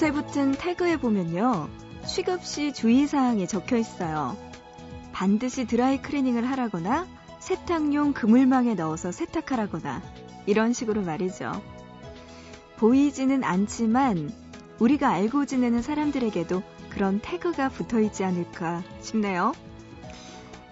옷에 0.00 0.12
붙은 0.12 0.52
태그에 0.52 0.96
보면요. 0.96 1.68
취급시 2.06 2.72
주의사항이 2.72 3.46
적혀 3.46 3.76
있어요. 3.76 4.34
반드시 5.12 5.66
드라이 5.66 6.00
클리닝을 6.00 6.48
하라거나 6.48 7.06
세탁용 7.38 8.14
그물망에 8.14 8.72
넣어서 8.76 9.12
세탁하라거나 9.12 10.00
이런 10.46 10.72
식으로 10.72 11.02
말이죠. 11.02 11.52
보이지는 12.78 13.44
않지만 13.44 14.32
우리가 14.78 15.10
알고 15.10 15.44
지내는 15.44 15.82
사람들에게도 15.82 16.62
그런 16.88 17.20
태그가 17.20 17.68
붙어 17.68 18.00
있지 18.00 18.24
않을까 18.24 18.82
싶네요. 19.02 19.52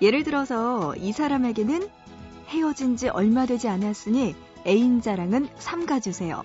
예를 0.01 0.25
들어서 0.25 0.97
이 0.97 1.13
사람에게는 1.13 1.87
헤어진 2.47 2.97
지 2.97 3.11
얼마 3.11 3.45
되지 3.45 3.69
않았으니 3.69 4.35
애인 4.67 5.03
자랑은 5.03 5.51
삼가주세요. 5.59 6.45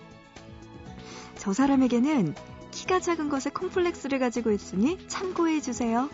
저 1.37 1.53
사람에게는 1.53 2.35
키가 2.83 2.99
작은 2.99 3.29
것에 3.29 3.49
콤플렉스를 3.49 4.19
가지고 4.19 4.51
있으니 4.51 4.97
참고해 5.07 5.61
주세요. 5.61 6.09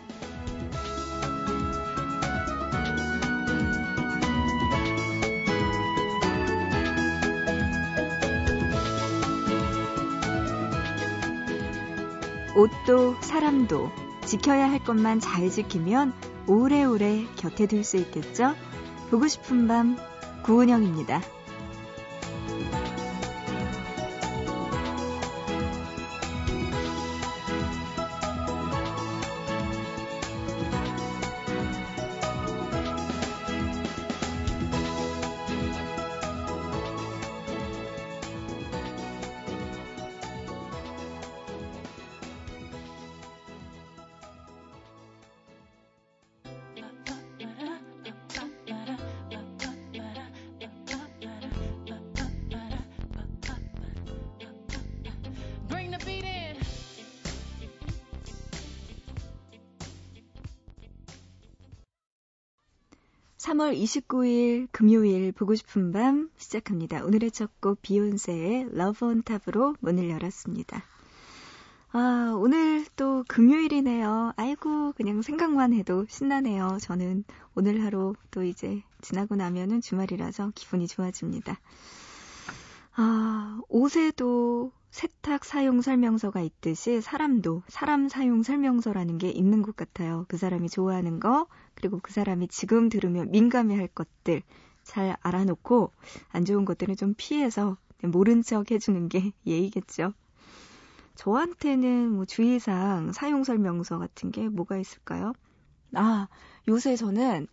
옷도 12.55 13.15
사람도 13.21 13.89
지켜야 14.27 14.69
할 14.69 14.77
것만 14.83 15.21
잘 15.21 15.49
지키면 15.49 16.13
오래오래 16.45 17.25
곁에 17.35 17.65
둘 17.65 17.83
수 17.83 17.97
있겠죠? 17.97 18.53
보고 19.09 19.27
싶은 19.27 19.67
밤 19.67 19.97
구은영입니다. 20.43 21.38
3월 63.69 63.79
29일 63.83 64.67
금요일 64.71 65.31
보고 65.31 65.53
싶은 65.53 65.91
밤 65.91 66.29
시작합니다. 66.37 67.03
오늘의 67.03 67.29
첫 67.31 67.51
곡 67.61 67.81
비욘세의 67.81 68.69
Love 68.73 69.07
on 69.07 69.21
Top으로 69.21 69.75
문을 69.79 70.09
열었습니다. 70.09 70.83
아, 71.91 72.33
오늘 72.35 72.85
또 72.95 73.23
금요일이네요. 73.27 74.33
아이고, 74.37 74.93
그냥 74.93 75.21
생각만 75.21 75.73
해도 75.73 76.05
신나네요. 76.09 76.77
저는 76.81 77.23
오늘 77.55 77.83
하루 77.83 78.15
또 78.31 78.43
이제 78.43 78.81
지나고 79.01 79.35
나면은 79.35 79.81
주말이라서 79.81 80.51
기분이 80.55 80.87
좋아집니다. 80.87 81.59
아, 82.95 83.59
옷에도 83.69 84.71
세탁 84.91 85.45
사용 85.45 85.81
설명서가 85.81 86.41
있듯이 86.41 86.99
사람도 87.01 87.63
사람 87.67 88.09
사용 88.09 88.41
설명서라는 88.41 89.17
게 89.17 89.29
있는 89.29 89.61
것 89.61 89.75
같아요. 89.75 90.25
그 90.27 90.37
사람이 90.37 90.69
좋아하는 90.69 91.19
거, 91.19 91.47
그리고 91.75 91.99
그 92.01 92.11
사람이 92.11 92.47
지금 92.47 92.89
들으면 92.89 93.29
민감해 93.31 93.75
할 93.75 93.87
것들 93.87 94.41
잘 94.83 95.15
알아놓고 95.21 95.91
안 96.29 96.45
좋은 96.45 96.65
것들은 96.65 96.95
좀 96.95 97.13
피해서 97.15 97.77
모른 98.01 98.41
척 98.41 98.71
해주는 98.71 99.09
게 99.09 99.33
예의겠죠. 99.45 100.13
저한테는 101.15 102.11
뭐 102.11 102.25
주의사항, 102.25 103.11
사용 103.11 103.43
설명서 103.43 103.99
같은 103.99 104.31
게 104.31 104.47
뭐가 104.47 104.77
있을까요? 104.77 105.33
아, 105.93 106.27
요새 106.67 106.95
저는 106.95 107.47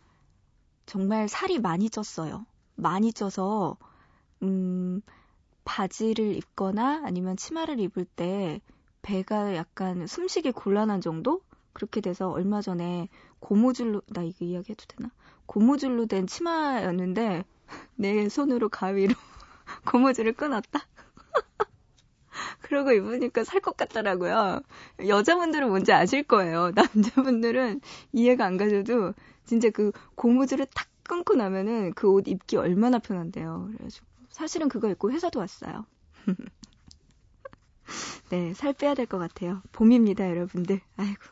정말 0.87 1.29
살이 1.29 1.59
많이 1.59 1.91
쪘어요. 1.91 2.47
많이 2.77 3.13
쪄서, 3.13 3.77
음, 4.43 5.03
바지를 5.67 6.35
입거나 6.37 7.03
아니면 7.05 7.37
치마를 7.37 7.79
입을 7.81 8.07
때 8.07 8.63
배가 9.03 9.55
약간 9.57 10.07
숨쉬기 10.07 10.53
곤란한 10.53 11.03
정도? 11.03 11.43
그렇게 11.75 12.01
돼서 12.01 12.31
얼마 12.31 12.63
전에 12.63 13.09
고무줄로, 13.41 14.03
나 14.09 14.23
이거 14.23 14.47
이야기 14.47 14.73
해도 14.73 14.85
되나? 14.89 15.11
고무줄로 15.47 16.07
된 16.07 16.27
치마였는데 16.27 17.45
내 17.97 18.29
손으로 18.31 18.71
가위로 18.71 19.15
고무줄을 19.87 20.33
끊었다? 20.35 20.87
그러고 22.63 22.93
입으니까 22.93 23.45
살 23.45 23.61
것 23.61 23.77
같더라고요. 23.77 24.61
여자분들은 25.07 25.69
뭔지 25.69 25.93
아실 25.93 26.23
거예요. 26.23 26.71
남자분들은 26.75 27.81
이해가 28.13 28.45
안 28.45 28.57
가셔도 28.57 29.15
진짜 29.45 29.71
그 29.71 29.93
고무줄을 30.15 30.67
탁 30.75 30.89
끊고 31.05 31.35
나면은 31.35 31.93
그 31.95 32.09
옷 32.13 32.29
입기 32.29 32.57
얼마나 32.57 32.99
편한데요. 32.99 33.69
그래가지고 33.73 34.07
사실은 34.37 34.69
그거 34.69 34.91
입고 34.91 35.11
회사도 35.13 35.39
왔어요. 35.41 35.87
네, 38.31 38.53
살 38.55 38.73
빼야 38.75 38.95
될 38.95 39.07
것 39.07 39.19
같아요. 39.19 39.63
봄입니다, 39.73 40.29
여러분들. 40.29 40.81
아이고. 40.97 41.23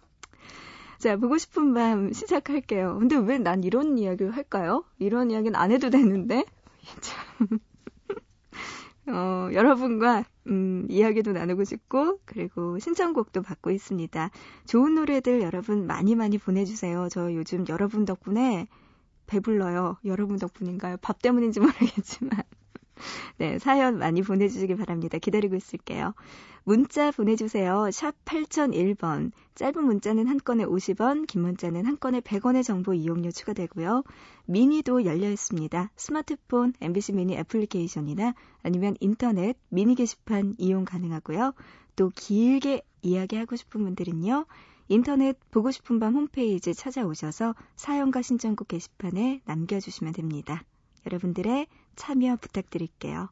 자, 0.98 1.16
보고 1.16 1.36
싶은 1.36 1.74
밤 1.74 2.12
시작할게요. 2.14 2.98
근데 2.98 3.16
왜 3.16 3.38
난 3.38 3.62
이런 3.62 3.98
이야기를 3.98 4.34
할까요? 4.34 4.84
이런 4.98 5.30
이야기는 5.30 5.54
안 5.54 5.70
해도 5.70 5.90
되는데. 5.90 6.44
참. 7.02 7.58
어, 9.06 9.50
여러분과 9.52 10.24
음, 10.46 10.86
이야기도 10.88 11.32
나누고 11.32 11.64
싶고 11.64 12.20
그리고 12.24 12.78
신청곡도 12.78 13.42
받고 13.42 13.70
있습니다. 13.70 14.30
좋은 14.66 14.94
노래들 14.94 15.42
여러분 15.42 15.86
많이 15.86 16.14
많이 16.14 16.38
보내주세요. 16.38 17.08
저 17.10 17.34
요즘 17.34 17.66
여러분 17.68 18.06
덕분에 18.06 18.66
배불러요. 19.26 19.98
여러분 20.06 20.38
덕분인가요? 20.38 20.96
밥 21.02 21.20
때문인지 21.20 21.60
모르겠지만 21.60 22.42
네, 23.38 23.58
사연 23.58 23.98
많이 23.98 24.22
보내주시기 24.22 24.76
바랍니다. 24.76 25.18
기다리고 25.18 25.56
있을게요. 25.56 26.14
문자 26.64 27.10
보내주세요. 27.10 27.90
샵 27.90 28.14
8001번. 28.24 29.32
짧은 29.54 29.84
문자는 29.84 30.26
한 30.26 30.38
건에 30.38 30.64
50원, 30.64 31.26
긴 31.26 31.42
문자는 31.42 31.84
한 31.86 31.98
건에 31.98 32.20
100원의 32.20 32.64
정보 32.64 32.94
이용료 32.94 33.30
추가되고요. 33.30 34.02
미니도 34.46 35.04
열려 35.04 35.30
있습니다. 35.30 35.90
스마트폰, 35.96 36.72
MBC 36.80 37.12
미니 37.12 37.36
애플리케이션이나 37.36 38.34
아니면 38.62 38.96
인터넷 39.00 39.56
미니 39.68 39.94
게시판 39.94 40.54
이용 40.58 40.84
가능하고요. 40.84 41.52
또 41.96 42.10
길게 42.14 42.82
이야기하고 43.02 43.56
싶은 43.56 43.82
분들은요. 43.84 44.46
인터넷 44.88 45.38
보고 45.50 45.70
싶은 45.70 45.98
밤 45.98 46.14
홈페이지 46.14 46.74
찾아오셔서 46.74 47.54
사연과 47.76 48.22
신청곡 48.22 48.68
게시판에 48.68 49.40
남겨주시면 49.44 50.12
됩니다. 50.12 50.62
여러분들의 51.06 51.66
참여 51.96 52.36
부탁드릴게요. 52.36 53.28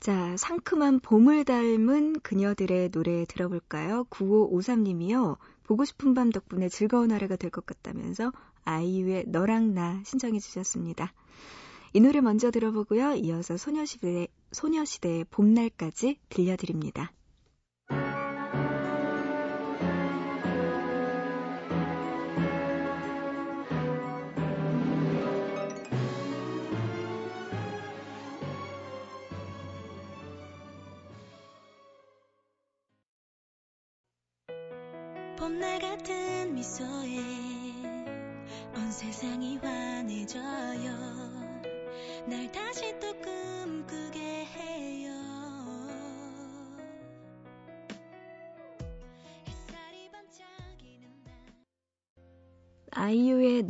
자, 0.00 0.36
상큼한 0.36 1.00
봄을 1.00 1.44
닮은 1.44 2.20
그녀들의 2.20 2.90
노래 2.90 3.24
들어볼까요? 3.24 4.04
9553님이요. 4.10 5.38
보고 5.64 5.84
싶은 5.84 6.12
밤 6.14 6.30
덕분에 6.30 6.68
즐거운 6.68 7.10
하루가 7.10 7.36
될 7.36 7.50
것 7.50 7.64
같다면서 7.64 8.32
아이유의 8.64 9.24
너랑 9.28 9.74
나 9.74 10.02
신청해 10.04 10.38
주셨습니다. 10.40 11.12
이 11.94 12.00
노래 12.00 12.20
먼저 12.20 12.50
들어보고요. 12.50 13.14
이어서 13.14 13.56
소녀시대, 13.56 14.26
소녀시대의 14.52 15.24
봄날까지 15.30 16.18
들려드립니다. 16.28 17.12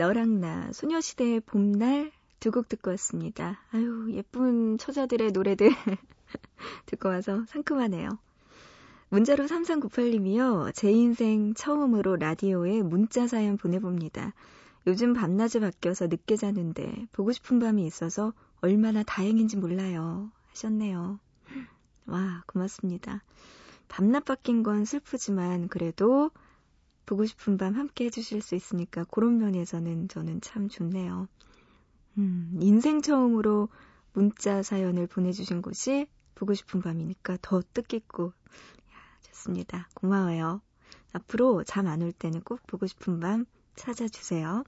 너랑 0.04 0.40
나, 0.40 0.70
소녀시대의 0.72 1.40
봄날 1.40 2.12
두 2.38 2.50
곡 2.50 2.68
듣고 2.68 2.90
왔습니다. 2.90 3.60
아유, 3.70 4.12
예쁜 4.12 4.76
처자들의 4.76 5.32
노래들 5.32 5.70
듣고 6.86 7.08
와서 7.08 7.42
상큼하네요. 7.48 8.10
문자로 9.08 9.46
3398님이요. 9.46 10.74
제 10.74 10.90
인생 10.92 11.54
처음으로 11.54 12.16
라디오에 12.16 12.82
문자 12.82 13.26
사연 13.26 13.56
보내봅니다. 13.56 14.34
요즘 14.86 15.14
밤낮이 15.14 15.60
바뀌어서 15.60 16.08
늦게 16.08 16.36
자는데 16.36 17.06
보고 17.12 17.32
싶은 17.32 17.58
밤이 17.58 17.86
있어서 17.86 18.34
얼마나 18.60 19.02
다행인지 19.04 19.56
몰라요. 19.56 20.30
하셨네요. 20.50 21.18
와, 22.04 22.42
고맙습니다. 22.46 23.22
밤낮 23.88 24.26
바뀐 24.26 24.62
건 24.62 24.84
슬프지만 24.84 25.68
그래도 25.68 26.30
보고 27.06 27.26
싶은 27.26 27.56
밤 27.58 27.74
함께 27.74 28.06
해주실 28.06 28.42
수 28.42 28.54
있으니까 28.54 29.04
그런 29.04 29.38
면에서는 29.38 30.08
저는 30.08 30.40
참 30.40 30.68
좋네요. 30.68 31.28
음, 32.18 32.58
인생 32.60 33.02
처음으로 33.02 33.68
문자 34.12 34.62
사연을 34.62 35.06
보내주신 35.08 35.62
곳이 35.62 36.06
보고 36.34 36.54
싶은 36.54 36.80
밤이니까 36.82 37.38
더 37.42 37.62
뜻깊고 37.74 38.26
야, 38.26 38.32
좋습니다. 39.22 39.88
고마워요. 39.94 40.60
앞으로 41.12 41.64
잠 41.64 41.86
안 41.86 42.02
올 42.02 42.12
때는 42.12 42.40
꼭 42.42 42.60
보고 42.66 42.86
싶은 42.86 43.20
밤 43.20 43.44
찾아주세요. 43.76 44.64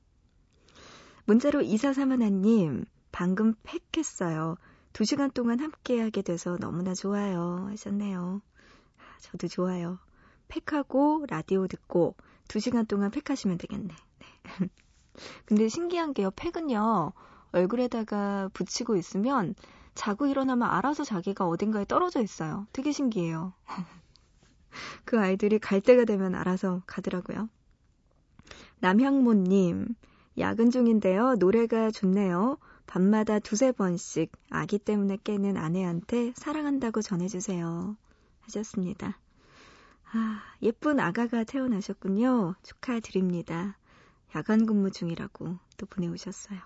문자로 1.26 1.62
이사사만아님 1.62 2.84
방금 3.12 3.54
팩했어요. 3.62 4.56
두 4.92 5.04
시간 5.04 5.30
동안 5.30 5.60
함께하게 5.60 6.22
돼서 6.22 6.56
너무나 6.60 6.94
좋아요 6.94 7.66
하셨네요. 7.70 8.40
저도 9.20 9.48
좋아요. 9.48 9.98
팩하고 10.48 11.26
라디오 11.28 11.66
듣고 11.66 12.14
두 12.48 12.60
시간 12.60 12.87
동안 12.87 13.10
팩하시면 13.10 13.58
되겠네. 13.58 13.88
네. 13.88 14.26
근데 15.46 15.69
신기한 15.69 16.14
게요. 16.14 16.31
팩은요. 16.37 17.12
얼굴에다가 17.52 18.50
붙이고 18.52 18.96
있으면 18.96 19.54
자고 19.94 20.26
일어나면 20.26 20.69
알아서 20.69 21.04
자기가 21.04 21.46
어딘가에 21.48 21.87
떨어져 21.87 22.20
있어요. 22.22 22.66
되게 22.72 22.93
신기해요. 22.93 23.54
그 25.04 25.19
아이들이 25.19 25.58
갈 25.58 25.81
때가 25.81 26.04
되면 26.04 26.34
알아서 26.34 26.82
가더라고요. 26.87 27.48
남향모님, 28.81 29.94
야근 30.38 30.70
중인데요. 30.70 31.37
노래가 31.37 31.90
좋네요. 31.90 32.58
밤마다 32.87 33.38
두세 33.38 33.72
번씩 33.72 34.31
아기 34.50 34.78
때문에 34.78 35.19
깨는 35.25 35.56
아내한테 35.56 36.32
사랑한다고 36.37 37.00
전해주세요. 37.00 37.96
하셨습니다. 38.43 39.19
아, 40.12 40.43
예쁜 40.62 41.00
아가가 41.00 41.44
태어나셨군요. 41.44 42.55
축하드립니다. 42.62 43.76
야간 44.35 44.67
근무 44.67 44.91
중이라고 44.91 45.58
또 45.76 45.87
보내오셨어요. 45.87 46.58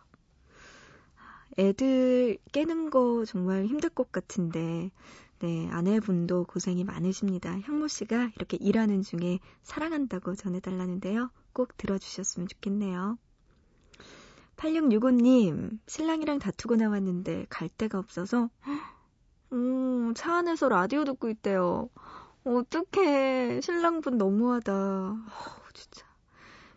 애들 1.59 2.39
깨는 2.53 2.91
거 2.91 3.25
정말 3.25 3.67
힘들 3.67 3.91
것 3.91 4.13
같은데, 4.13 4.91
네, 5.41 5.69
아내분도 5.71 6.45
고생이 6.45 6.85
많으십니다. 6.85 7.59
형모 7.61 7.89
씨가 7.89 8.31
이렇게 8.37 8.57
일하는 8.61 9.03
중에 9.03 9.41
사랑한다고 9.63 10.35
전해달라는데요. 10.35 11.31
꼭 11.53 11.77
들어주셨으면 11.77 12.47
좋겠네요. 12.47 13.19
8665님, 14.57 15.79
신랑이랑 15.87 16.39
다투고 16.39 16.77
나왔는데 16.77 17.47
갈 17.49 17.69
데가 17.71 17.99
없어서, 17.99 18.51
음, 19.53 20.13
차 20.15 20.37
안에서 20.37 20.69
라디오 20.69 21.05
듣고 21.05 21.31
있대요. 21.31 21.89
어떡해. 22.45 23.61
신랑분 23.61 24.17
너무하다. 24.19 24.73
어, 24.73 25.17
진짜. 25.75 26.07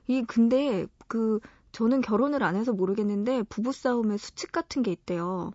이, 0.07 0.23
근데, 0.23 0.87
그, 1.07 1.39
저는 1.71 2.01
결혼을 2.01 2.43
안 2.43 2.55
해서 2.55 2.73
모르겠는데, 2.73 3.43
부부싸움에 3.43 4.17
수칙 4.17 4.51
같은 4.51 4.83
게 4.83 4.91
있대요. 4.91 5.51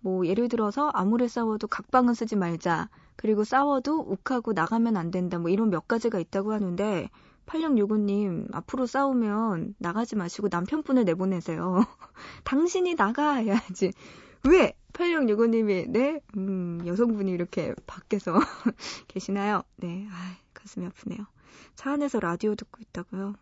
뭐, 0.00 0.26
예를 0.26 0.48
들어서, 0.48 0.88
아무리 0.94 1.28
싸워도 1.28 1.68
각방은 1.68 2.14
쓰지 2.14 2.36
말자. 2.36 2.88
그리고 3.16 3.44
싸워도 3.44 4.00
욱하고 4.00 4.52
나가면 4.54 4.96
안 4.96 5.10
된다. 5.10 5.38
뭐, 5.38 5.50
이런 5.50 5.70
몇 5.70 5.86
가지가 5.86 6.18
있다고 6.20 6.52
하는데, 6.52 7.10
8665님, 7.46 8.54
앞으로 8.54 8.86
싸우면 8.86 9.74
나가지 9.78 10.16
마시고 10.16 10.48
남편분을 10.50 11.04
내보내세요. 11.04 11.84
당신이 12.44 12.94
나가! 12.94 13.34
해야지. 13.34 13.92
왜? 14.48 14.74
8665님이, 14.92 15.88
네? 15.90 16.20
음, 16.36 16.82
여성분이 16.86 17.30
이렇게 17.30 17.74
밖에서 17.86 18.34
계시나요? 19.08 19.62
네. 19.76 20.06
아 20.10 20.36
가슴이 20.54 20.86
아프네요. 20.86 21.26
차 21.74 21.92
안에서 21.92 22.20
라디오 22.20 22.54
듣고 22.54 22.78
있다고요? 22.80 23.34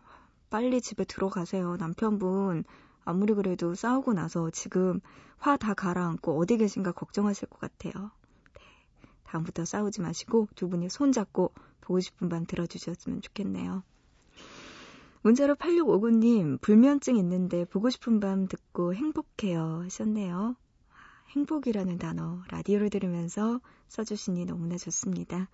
빨리 0.49 0.81
집에 0.81 1.03
들어가세요. 1.05 1.77
남편분, 1.77 2.63
아무리 3.05 3.33
그래도 3.33 3.75
싸우고 3.75 4.13
나서 4.13 4.49
지금 4.51 4.99
화 5.37 5.57
다 5.57 5.73
가라앉고 5.73 6.37
어디 6.37 6.57
계신가 6.57 6.91
걱정하실 6.91 7.47
것 7.49 7.59
같아요. 7.59 8.11
네. 8.55 8.61
다음부터 9.23 9.65
싸우지 9.65 10.01
마시고 10.01 10.49
두 10.55 10.67
분이 10.69 10.89
손잡고 10.89 11.53
보고 11.81 11.99
싶은 11.99 12.29
밤 12.29 12.45
들어주셨으면 12.45 13.21
좋겠네요. 13.21 13.83
문자로 15.21 15.55
8659님, 15.55 16.61
불면증 16.61 17.17
있는데 17.17 17.65
보고 17.65 17.89
싶은 17.89 18.19
밤 18.19 18.47
듣고 18.47 18.93
행복해요 18.93 19.81
하셨네요. 19.85 20.55
행복이라는 21.29 21.97
단어 21.97 22.41
라디오를 22.49 22.89
들으면서 22.89 23.61
써주시니 23.87 24.45
너무나 24.45 24.77
좋습니다. 24.77 25.49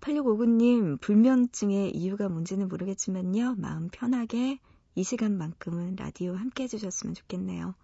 8659님, 0.00 1.00
불면증의 1.00 1.90
이유가 1.96 2.28
뭔지는 2.28 2.68
모르겠지만요. 2.68 3.54
마음 3.56 3.88
편하게 3.88 4.58
이 4.94 5.02
시간만큼은 5.04 5.96
라디오 5.96 6.34
함께 6.34 6.64
해주셨으면 6.64 7.14
좋겠네요. 7.14 7.74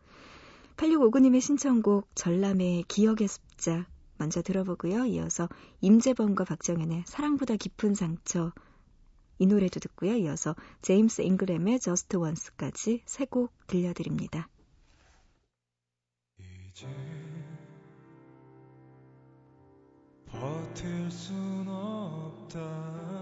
8659님의 0.77 1.41
신청곡 1.41 2.09
전람의 2.15 2.85
기억의 2.89 3.29
습작 3.29 3.87
먼저 4.19 4.43
들어보고요. 4.43 5.07
이어서 5.07 5.49
임재범과 5.81 6.45
박정현의 6.45 7.05
사랑보다 7.07 7.57
깊은 7.57 7.95
상처 7.95 8.53
이 9.39 9.47
노래도 9.47 9.81
듣고요. 9.81 10.15
이어서 10.17 10.55
제임스 10.83 11.23
잉그램의 11.23 11.81
Just 11.81 12.17
Once까지 12.17 13.03
세 13.07 13.25
곡 13.27 13.53
들려드립니다. 13.67 14.49
이제 16.71 16.87
버틸 20.33 21.11
순 21.11 21.67
없다 21.69 23.22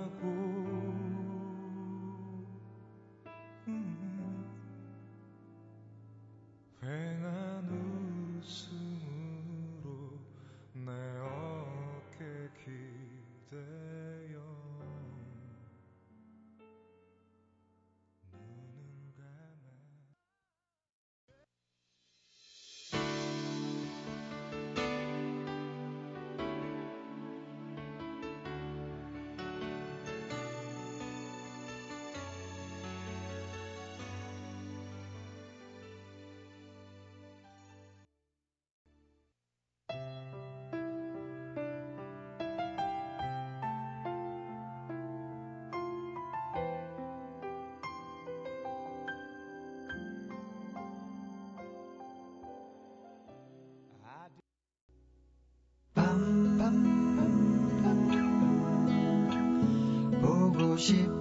싶 60.81 61.20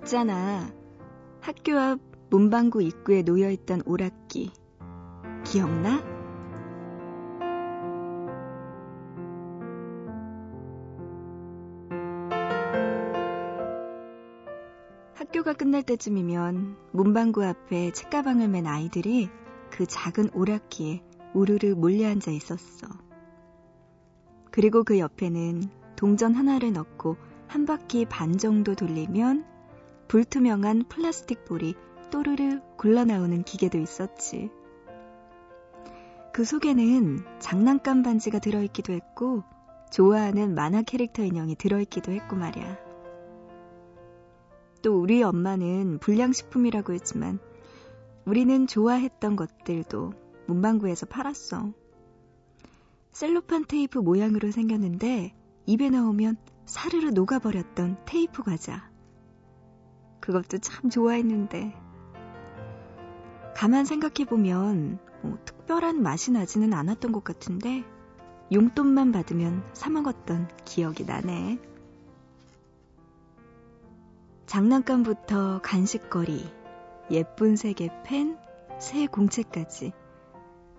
있잖아. 0.00 0.72
학교 1.40 1.78
앞 1.78 2.00
문방구 2.30 2.82
입구에 2.82 3.22
놓여있던 3.22 3.82
오락기. 3.84 4.52
기억나? 5.44 6.02
학교가 15.14 15.52
끝날 15.52 15.82
때쯤이면 15.82 16.76
문방구 16.92 17.44
앞에 17.44 17.92
책가방을 17.92 18.48
맨 18.48 18.66
아이들이 18.66 19.28
그 19.70 19.86
작은 19.86 20.30
오락기에 20.34 21.02
우르르 21.34 21.74
몰려앉아 21.74 22.30
있었어. 22.30 22.88
그리고 24.50 24.82
그 24.82 24.98
옆에는 24.98 25.62
동전 25.94 26.34
하나를 26.34 26.72
넣고 26.72 27.16
한 27.46 27.66
바퀴 27.66 28.04
반 28.04 28.38
정도 28.38 28.74
돌리면 28.74 29.49
불투명한 30.10 30.86
플라스틱 30.88 31.44
볼이 31.44 31.76
또르르 32.10 32.58
굴러나오는 32.76 33.44
기계도 33.44 33.78
있었지. 33.78 34.50
그 36.32 36.44
속에는 36.44 37.24
장난감 37.38 38.02
반지가 38.02 38.40
들어있기도 38.40 38.92
했고, 38.92 39.44
좋아하는 39.92 40.56
만화 40.56 40.82
캐릭터 40.82 41.22
인형이 41.22 41.54
들어있기도 41.54 42.10
했고 42.10 42.34
말이야. 42.34 42.76
또 44.82 45.00
우리 45.00 45.22
엄마는 45.22 46.00
불량식품이라고 46.00 46.92
했지만, 46.92 47.38
우리는 48.24 48.66
좋아했던 48.66 49.36
것들도 49.36 50.12
문방구에서 50.48 51.06
팔았어. 51.06 51.72
셀로판 53.12 53.66
테이프 53.68 54.00
모양으로 54.00 54.50
생겼는데, 54.50 55.36
입에 55.66 55.90
넣으면 55.90 56.36
사르르 56.64 57.10
녹아버렸던 57.10 57.98
테이프 58.06 58.42
과자. 58.42 58.89
그것도 60.20 60.58
참 60.58 60.90
좋아했는데. 60.90 61.74
가만 63.54 63.84
생각해보면 63.84 64.98
뭐 65.22 65.38
특별한 65.44 66.02
맛이 66.02 66.30
나지는 66.30 66.72
않았던 66.72 67.12
것 67.12 67.24
같은데 67.24 67.84
용돈만 68.52 69.12
받으면 69.12 69.62
사먹었던 69.74 70.48
기억이 70.64 71.04
나네. 71.04 71.58
장난감부터 74.46 75.60
간식거리, 75.62 76.44
예쁜 77.12 77.54
색의 77.54 78.02
펜, 78.04 78.36
새 78.80 79.06
공책까지 79.06 79.92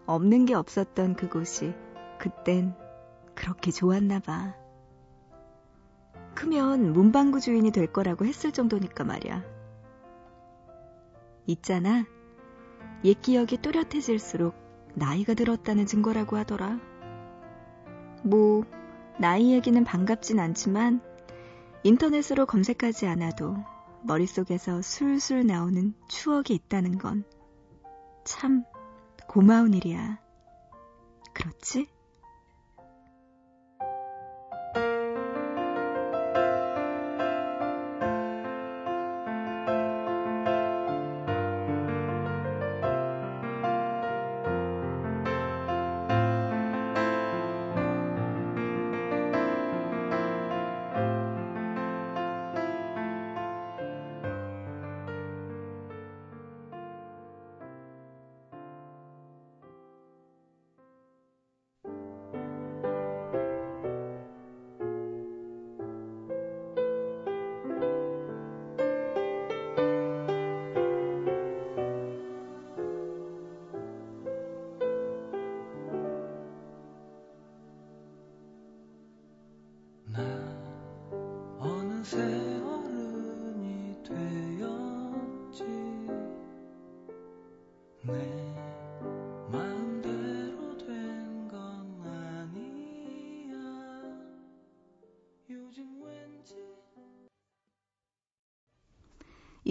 없는 0.06 0.46
게 0.46 0.56
없었던 0.56 1.16
그곳이 1.16 1.74
그땐 2.20 2.76
그렇게 3.36 3.72
좋았나 3.72 4.20
봐. 4.20 4.61
크면 6.42 6.94
문방구 6.94 7.40
주인이 7.40 7.72
될 7.72 7.88
거라고 7.88 8.26
했을 8.26 8.52
정도니까 8.52 9.04
말이야. 9.04 9.44
있잖아. 11.48 12.06
옛 13.04 13.22
기억이 13.22 13.58
또렷해질수록 13.58 14.56
나이가 14.96 15.34
들었다는 15.34 15.86
증거라고 15.86 16.38
하더라. 16.38 16.80
뭐, 18.24 18.64
나이 19.20 19.54
얘기는 19.54 19.84
반갑진 19.84 20.40
않지만 20.40 21.02
인터넷으로 21.84 22.46
검색하지 22.46 23.08
않아도 23.08 23.56
머릿속에서 24.04 24.82
술술 24.82 25.46
나오는 25.46 25.94
추억이 26.08 26.54
있다는 26.54 26.98
건 26.98 27.24
참 28.24 28.64
고마운 29.28 29.74
일이야. 29.74 30.20
그렇지? 31.34 31.88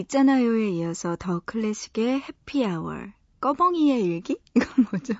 있잖아요에 0.00 0.70
이어서 0.70 1.16
더 1.18 1.40
클래식의 1.44 2.22
해피아워, 2.22 2.94
꺼벙이의 3.40 4.02
일기? 4.02 4.38
이건 4.56 4.86
뭐죠? 4.90 5.14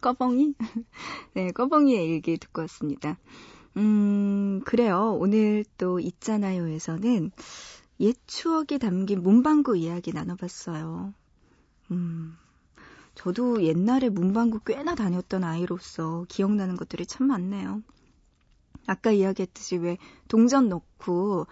꺼벙이? 0.00 0.54
네, 1.34 1.52
꺼벙이의 1.52 2.06
일기 2.06 2.38
듣고 2.38 2.62
왔습니다. 2.62 3.18
음, 3.76 4.60
그래요. 4.64 5.16
오늘 5.20 5.64
또 5.76 6.00
있잖아요에서는 6.00 7.30
옛 8.00 8.16
추억이 8.26 8.78
담긴 8.80 9.22
문방구 9.22 9.76
이야기 9.76 10.12
나눠봤어요. 10.12 11.12
음, 11.90 12.36
저도 13.14 13.62
옛날에 13.62 14.08
문방구 14.08 14.60
꽤나 14.60 14.94
다녔던 14.94 15.44
아이로서 15.44 16.24
기억나는 16.28 16.76
것들이 16.76 17.04
참 17.04 17.26
많네요. 17.26 17.82
아까 18.86 19.10
이야기했듯이 19.10 19.76
왜 19.76 19.98
동전 20.28 20.68
넣고 20.68 21.46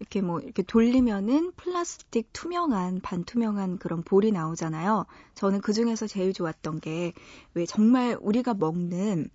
이렇게 0.00 0.20
뭐 0.20 0.40
이렇게 0.40 0.62
돌리면은 0.62 1.52
플라스틱 1.56 2.28
투명한 2.32 3.00
반투명한 3.00 3.78
그런 3.78 4.02
볼이 4.02 4.30
나오잖아요. 4.32 5.06
저는 5.34 5.60
그 5.60 5.72
중에서 5.72 6.06
제일 6.06 6.32
좋았던 6.32 6.80
게 6.80 7.12
왜 7.54 7.66
정말 7.66 8.16
우리가 8.20 8.54
먹는 8.54 9.28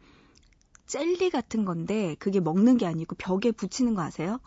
젤리 0.85 1.29
같은 1.29 1.65
건데 1.65 2.15
그게 2.19 2.39
먹는 2.39 2.77
게 2.77 2.85
아니고 2.85 3.15
벽에 3.15 3.51
붙이는 3.51 3.95
거 3.95 4.01
아세요? 4.01 4.39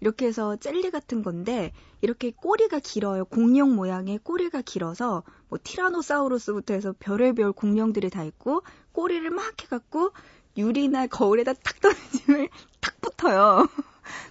이렇게 0.00 0.26
해서 0.26 0.56
젤리 0.56 0.90
같은 0.90 1.22
건데 1.22 1.72
이렇게 2.00 2.30
꼬리가 2.30 2.78
길어요. 2.78 3.24
공룡 3.26 3.76
모양의 3.76 4.18
꼬리가 4.18 4.62
길어서 4.62 5.22
뭐 5.48 5.58
티라노사우루스부터 5.62 6.74
해서 6.74 6.94
별의별 6.98 7.52
공룡들이 7.52 8.08
다 8.10 8.24
있고 8.24 8.62
꼬리를 8.92 9.28
막 9.30 9.62
해갖고 9.62 10.12
유리나 10.56 11.06
거울에다 11.08 11.52
탁 11.52 11.80
던지면 11.80 12.48
탁 12.80 13.00
붙어요. 13.00 13.68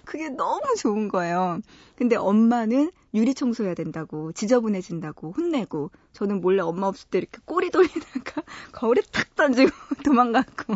그게 0.04 0.28
너무 0.28 0.62
좋은 0.78 1.08
거예요. 1.08 1.60
근데 1.96 2.16
엄마는 2.16 2.90
유리 3.14 3.34
청소해야 3.34 3.74
된다고, 3.74 4.32
지저분해진다고 4.32 5.32
혼내고, 5.32 5.90
저는 6.12 6.40
몰래 6.40 6.62
엄마 6.62 6.86
없을 6.86 7.08
때 7.10 7.18
이렇게 7.18 7.38
꼬리 7.44 7.70
돌리다가 7.70 8.42
거울에 8.72 9.02
탁 9.12 9.34
던지고 9.34 9.70
도망갔고. 10.04 10.74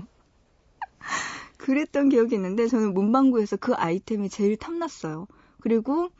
그랬던 1.56 2.10
기억이 2.10 2.34
있는데, 2.34 2.66
저는 2.66 2.94
문방구에서 2.94 3.56
그 3.56 3.74
아이템이 3.74 4.28
제일 4.28 4.56
탐났어요. 4.56 5.26
그리고 5.60 6.10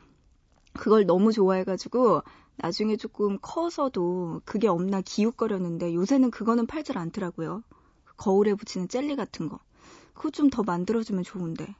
그걸 0.72 1.06
너무 1.06 1.32
좋아해가지고, 1.32 2.22
나중에 2.56 2.96
조금 2.96 3.38
커서도 3.42 4.42
그게 4.44 4.68
없나 4.68 5.00
기웃거렸는데, 5.02 5.94
요새는 5.94 6.30
그거는 6.30 6.66
팔질 6.66 6.96
않더라고요. 6.98 7.62
거울에 8.16 8.54
붙이는 8.54 8.88
젤리 8.88 9.16
같은 9.16 9.48
거. 9.48 9.58
그거 10.14 10.30
좀 10.30 10.50
더 10.50 10.62
만들어주면 10.62 11.24
좋은데. 11.24 11.74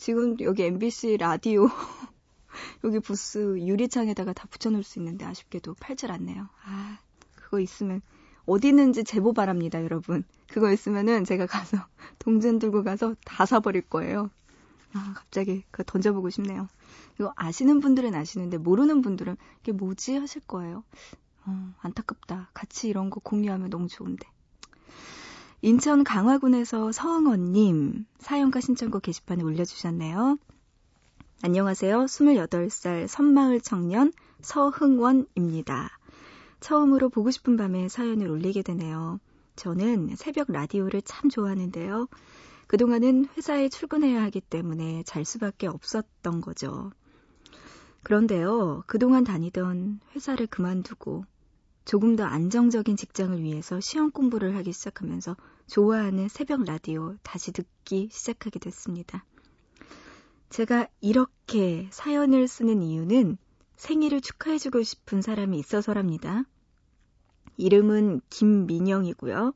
지금 0.00 0.34
여기 0.40 0.62
MBC 0.62 1.18
라디오 1.18 1.68
여기 2.84 3.00
부스 3.00 3.58
유리창에다가 3.58 4.32
다 4.32 4.46
붙여놓을 4.50 4.82
수 4.82 4.98
있는데 4.98 5.26
아쉽게도 5.26 5.74
팔질 5.74 6.10
않네요. 6.10 6.48
아 6.64 6.98
그거 7.34 7.60
있으면 7.60 8.00
어디 8.46 8.68
있는지 8.68 9.04
제보 9.04 9.34
바랍니다, 9.34 9.82
여러분. 9.84 10.24
그거 10.48 10.72
있으면은 10.72 11.24
제가 11.24 11.44
가서 11.44 11.76
동전 12.18 12.58
들고 12.58 12.82
가서 12.82 13.14
다 13.26 13.44
사버릴 13.44 13.82
거예요. 13.82 14.30
아 14.94 15.12
갑자기 15.14 15.64
그거 15.70 15.84
던져보고 15.84 16.30
싶네요. 16.30 16.66
이거 17.16 17.34
아시는 17.36 17.80
분들은 17.80 18.14
아시는데 18.14 18.56
모르는 18.56 19.02
분들은 19.02 19.36
이게 19.60 19.72
뭐지 19.72 20.16
하실 20.16 20.40
거예요. 20.46 20.82
어, 21.44 21.74
안타깝다. 21.82 22.48
같이 22.54 22.88
이런 22.88 23.10
거 23.10 23.20
공유하면 23.20 23.68
너무 23.68 23.86
좋은데. 23.86 24.26
인천 25.62 26.04
강화군에서 26.04 26.90
서흥원님 26.90 28.06
사연과 28.18 28.60
신청곡 28.60 29.02
게시판에 29.02 29.42
올려주셨네요. 29.42 30.38
안녕하세요. 31.42 32.06
28살 32.06 33.06
섬마을 33.06 33.60
청년 33.60 34.10
서흥원입니다. 34.40 35.90
처음으로 36.60 37.10
보고 37.10 37.30
싶은 37.30 37.58
밤에 37.58 37.88
사연을 37.88 38.28
올리게 38.28 38.62
되네요. 38.62 39.20
저는 39.56 40.16
새벽 40.16 40.50
라디오를 40.50 41.02
참 41.02 41.28
좋아하는데요. 41.28 42.08
그동안은 42.66 43.26
회사에 43.36 43.68
출근해야 43.68 44.22
하기 44.22 44.40
때문에 44.40 45.02
잘 45.02 45.26
수밖에 45.26 45.66
없었던 45.66 46.40
거죠. 46.40 46.90
그런데요, 48.02 48.82
그동안 48.86 49.24
다니던 49.24 50.00
회사를 50.14 50.46
그만두고 50.46 51.26
조금 51.84 52.16
더 52.16 52.24
안정적인 52.24 52.96
직장을 52.96 53.42
위해서 53.42 53.80
시험 53.80 54.10
공부를 54.10 54.56
하기 54.56 54.72
시작하면서 54.72 55.36
좋아하는 55.66 56.28
새벽 56.28 56.64
라디오 56.64 57.16
다시 57.22 57.52
듣기 57.52 58.08
시작하게 58.10 58.58
됐습니다. 58.58 59.24
제가 60.50 60.88
이렇게 61.00 61.88
사연을 61.90 62.48
쓰는 62.48 62.82
이유는 62.82 63.38
생일을 63.76 64.20
축하해주고 64.20 64.82
싶은 64.82 65.22
사람이 65.22 65.58
있어서랍니다. 65.58 66.44
이름은 67.56 68.20
김민영이고요. 68.30 69.52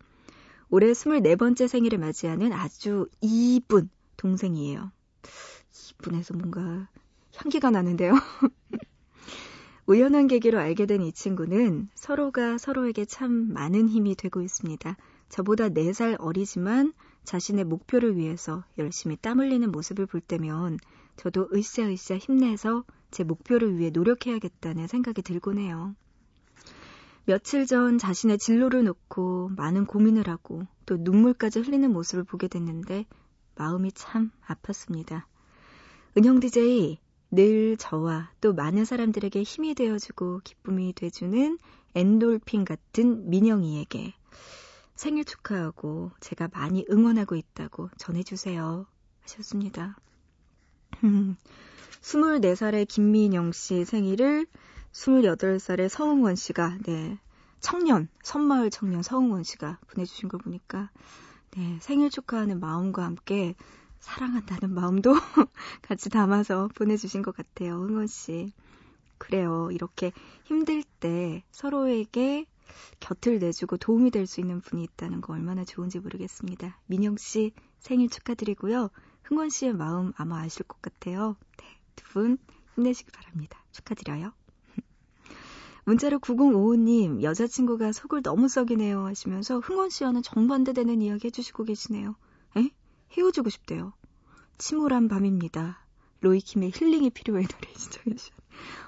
올해 0.70 0.92
24번째 0.92 1.68
생일을 1.68 1.98
맞이하는 1.98 2.52
아주 2.52 3.08
이쁜 3.20 3.90
동생이에요. 4.16 4.92
이분에서 5.90 6.34
뭔가 6.34 6.88
향기가 7.36 7.70
나는데요. 7.70 8.12
우연한 9.86 10.28
계기로 10.28 10.58
알게 10.58 10.86
된 10.86 11.02
이 11.02 11.12
친구는 11.12 11.88
서로가 11.94 12.56
서로에게 12.56 13.04
참 13.04 13.52
많은 13.52 13.88
힘이 13.88 14.14
되고 14.14 14.40
있습니다. 14.40 14.96
저보다 15.28 15.68
4살 15.68 16.16
어리지만 16.18 16.94
자신의 17.24 17.64
목표를 17.64 18.16
위해서 18.16 18.64
열심히 18.78 19.16
땀 19.16 19.40
흘리는 19.40 19.70
모습을 19.70 20.06
볼 20.06 20.20
때면 20.22 20.78
저도 21.16 21.48
으쌰으쌰 21.52 22.16
힘내서 22.16 22.84
제 23.10 23.24
목표를 23.24 23.76
위해 23.78 23.90
노력해야겠다는 23.90 24.86
생각이 24.86 25.20
들곤 25.20 25.58
해요. 25.58 25.94
며칠 27.26 27.66
전 27.66 27.98
자신의 27.98 28.38
진로를 28.38 28.84
놓고 28.84 29.50
많은 29.56 29.84
고민을 29.86 30.28
하고 30.28 30.66
또 30.86 30.96
눈물까지 30.98 31.60
흘리는 31.60 31.92
모습을 31.92 32.24
보게 32.24 32.48
됐는데 32.48 33.04
마음이 33.56 33.92
참 33.92 34.30
아팠습니다. 34.46 35.24
은영 36.16 36.40
DJ 36.40 36.98
늘 37.34 37.76
저와 37.76 38.30
또 38.40 38.52
많은 38.52 38.84
사람들에게 38.84 39.42
힘이 39.42 39.74
되어주고 39.74 40.42
기쁨이 40.44 40.92
돼주는 40.92 41.58
엔돌핀 41.94 42.64
같은 42.64 43.28
민영이에게 43.28 44.14
생일 44.94 45.24
축하하고 45.24 46.12
제가 46.20 46.48
많이 46.52 46.84
응원하고 46.88 47.34
있다고 47.34 47.90
전해주세요. 47.98 48.86
하셨습니다. 49.22 49.96
24살의 52.02 52.86
김민영 52.86 53.50
씨 53.52 53.84
생일을 53.84 54.46
28살의 54.92 55.88
서흥원 55.88 56.36
씨가, 56.36 56.78
네, 56.84 57.18
청년, 57.58 58.08
섬마을 58.22 58.70
청년 58.70 59.02
서흥원 59.02 59.42
씨가 59.42 59.78
보내주신 59.88 60.28
걸 60.28 60.38
보니까, 60.38 60.90
네, 61.56 61.78
생일 61.80 62.10
축하하는 62.10 62.60
마음과 62.60 63.02
함께 63.04 63.56
사랑한다는 64.04 64.74
마음도 64.74 65.14
같이 65.82 66.10
담아서 66.10 66.68
보내주신 66.74 67.22
것 67.22 67.34
같아요, 67.34 67.76
흥원 67.76 68.06
씨. 68.06 68.52
그래요. 69.18 69.70
이렇게 69.72 70.12
힘들 70.44 70.82
때 71.00 71.42
서로에게 71.52 72.44
곁을 73.00 73.38
내주고 73.38 73.76
도움이 73.78 74.10
될 74.10 74.26
수 74.26 74.40
있는 74.40 74.60
분이 74.60 74.84
있다는 74.84 75.20
거 75.22 75.32
얼마나 75.32 75.64
좋은지 75.64 76.00
모르겠습니다. 76.00 76.78
민영 76.86 77.16
씨 77.16 77.52
생일 77.78 78.10
축하드리고요. 78.10 78.90
흥원 79.22 79.48
씨의 79.48 79.72
마음 79.74 80.12
아마 80.16 80.40
아실 80.40 80.64
것 80.66 80.82
같아요. 80.82 81.36
네, 81.58 81.64
두 81.96 82.04
분 82.12 82.38
힘내시기 82.74 83.10
바랍니다. 83.10 83.64
축하드려요. 83.72 84.32
문자로 85.86 86.18
9055님, 86.18 87.22
여자친구가 87.22 87.92
속을 87.92 88.22
너무 88.22 88.48
썩이네요 88.48 89.06
하시면서 89.06 89.60
흥원 89.60 89.88
씨와는 89.90 90.22
정반대되는 90.22 91.00
이야기 91.00 91.28
해주시고 91.28 91.64
계시네요. 91.64 92.16
에? 92.58 92.70
헤어지고 93.16 93.50
싶대요. 93.50 93.92
침울한 94.58 95.08
밤입니다. 95.08 95.84
로이킴의 96.20 96.72
힐링이 96.74 97.10
필요해 97.10 97.46
노래 97.46 97.72
신청해 97.76 98.16
주셨 98.16 98.32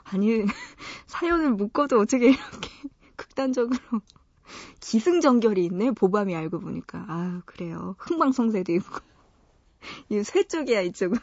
아니, 0.04 0.44
사연을 1.06 1.52
묶어도 1.52 1.98
어떻게 2.00 2.30
이렇게 2.30 2.70
극단적으로 3.16 3.78
기승전결이 4.80 5.64
있네. 5.66 5.90
보밤이 5.92 6.34
알고 6.34 6.60
보니까. 6.60 7.04
아, 7.08 7.42
그래요. 7.46 7.96
흥방성쇠도 7.98 8.72
있고. 8.74 9.00
이 10.10 10.22
쇠 10.22 10.44
쪽이야, 10.46 10.80
이쪽은. 10.82 11.18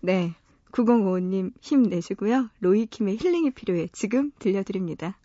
네. 0.00 0.34
9055님 0.72 1.52
힘내시고요. 1.60 2.48
로이킴의 2.60 3.18
힐링이 3.18 3.50
필요해. 3.52 3.88
지금 3.92 4.32
들려드립니다. 4.38 5.18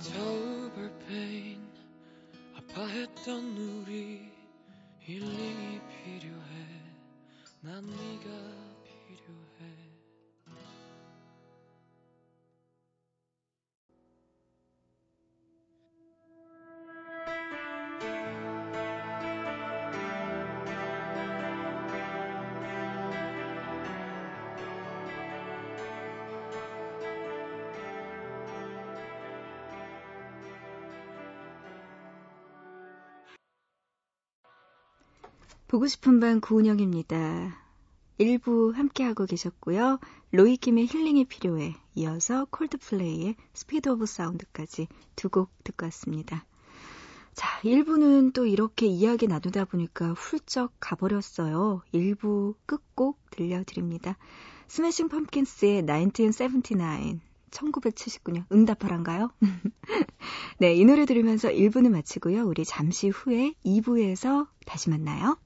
October 0.00 0.90
pain 1.06 1.60
아파했던 2.56 3.44
우리 3.58 4.32
힐링이 5.00 5.78
필요해. 5.88 6.66
난 7.60 7.84
네가 7.84 8.59
보고 35.70 35.86
싶은 35.86 36.18
밤 36.18 36.40
구은영입니다. 36.40 37.56
1부 38.18 38.72
함께하고 38.74 39.24
계셨고요. 39.24 40.00
로이킴의 40.32 40.88
힐링이 40.88 41.26
필요해 41.26 41.76
이어서 41.94 42.48
Coldplay의 42.50 43.36
Speed 43.54 43.88
of 43.90 44.04
Sound까지 44.04 44.88
두 45.14 45.28
곡 45.28 45.52
듣고 45.62 45.86
왔습니다. 45.86 46.44
자, 47.34 47.60
1부는 47.62 48.32
또 48.32 48.46
이렇게 48.46 48.86
이야기 48.86 49.28
나누다 49.28 49.66
보니까 49.66 50.12
훌쩍 50.14 50.72
가버렸어요. 50.80 51.82
1부 51.94 52.56
끝곡 52.66 53.20
들려드립니다. 53.30 54.18
Smashing 54.66 55.08
Pumpkins의 55.08 55.86
1979 55.86 57.20
1979년 57.52 58.44
응답하란가요? 58.50 59.30
네, 60.58 60.74
이 60.74 60.84
노래 60.84 61.04
들으면서 61.06 61.48
1부는 61.48 61.90
마치고요. 61.90 62.44
우리 62.44 62.64
잠시 62.64 63.08
후에 63.08 63.54
2부에서 63.64 64.48
다시 64.66 64.90
만나요. 64.90 65.38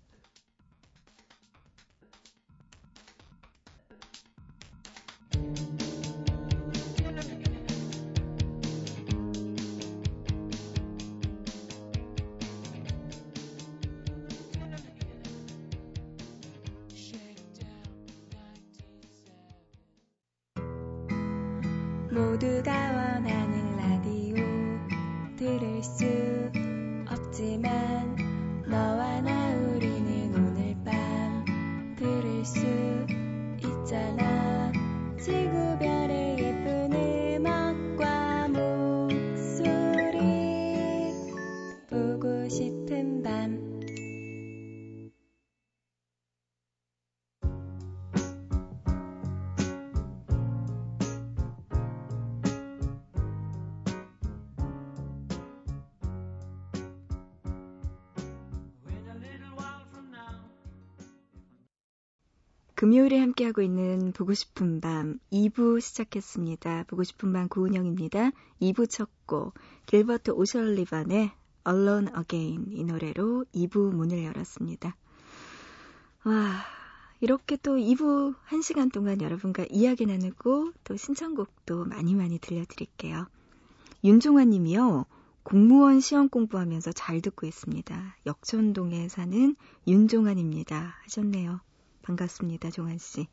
모두가 22.35 22.73
원하는 22.91 23.44
금요일에 62.75 63.21
함께하고 63.21 63.63
있는 63.63 64.13
보고 64.13 64.35
싶은 64.35 64.81
밤 64.81 65.21
2부 65.33 65.81
시작했습니다. 65.81 66.85
보고 66.89 67.05
싶은 67.05 67.33
밤 67.33 67.49
구은영입니다. 67.49 68.33
2부 68.61 68.91
첫 68.91 69.09
곡, 69.27 69.55
길버트 69.87 70.33
오셜리반의 70.33 71.31
Alone 71.69 72.09
Again 72.19 72.67
이 72.73 72.83
노래로 72.83 73.47
2부 73.55 73.95
문을 73.95 74.25
열었습니다. 74.25 74.97
와, 76.25 76.65
이렇게 77.21 77.57
또 77.57 77.77
2부 77.77 78.35
1시간 78.49 78.93
동안 78.93 79.21
여러분과 79.21 79.67
이야기 79.71 80.05
나누고 80.05 80.73
또 80.83 80.97
신청곡도 80.97 81.85
많이 81.85 82.17
많이 82.17 82.41
들려드릴게요. 82.41 83.29
윤종환 84.03 84.51
님이요. 84.51 85.07
공무원 85.45 86.01
시험 86.01 86.29
공부하면서 86.29 86.91
잘 86.93 87.21
듣고 87.21 87.47
있습니다. 87.47 88.17
역촌동에 88.27 89.09
사는 89.09 89.55
윤종환입니다. 89.87 90.97
하셨네요. 91.05 91.61
반갑습니다, 92.05 92.71
종환 92.71 92.99
씨. 92.99 93.27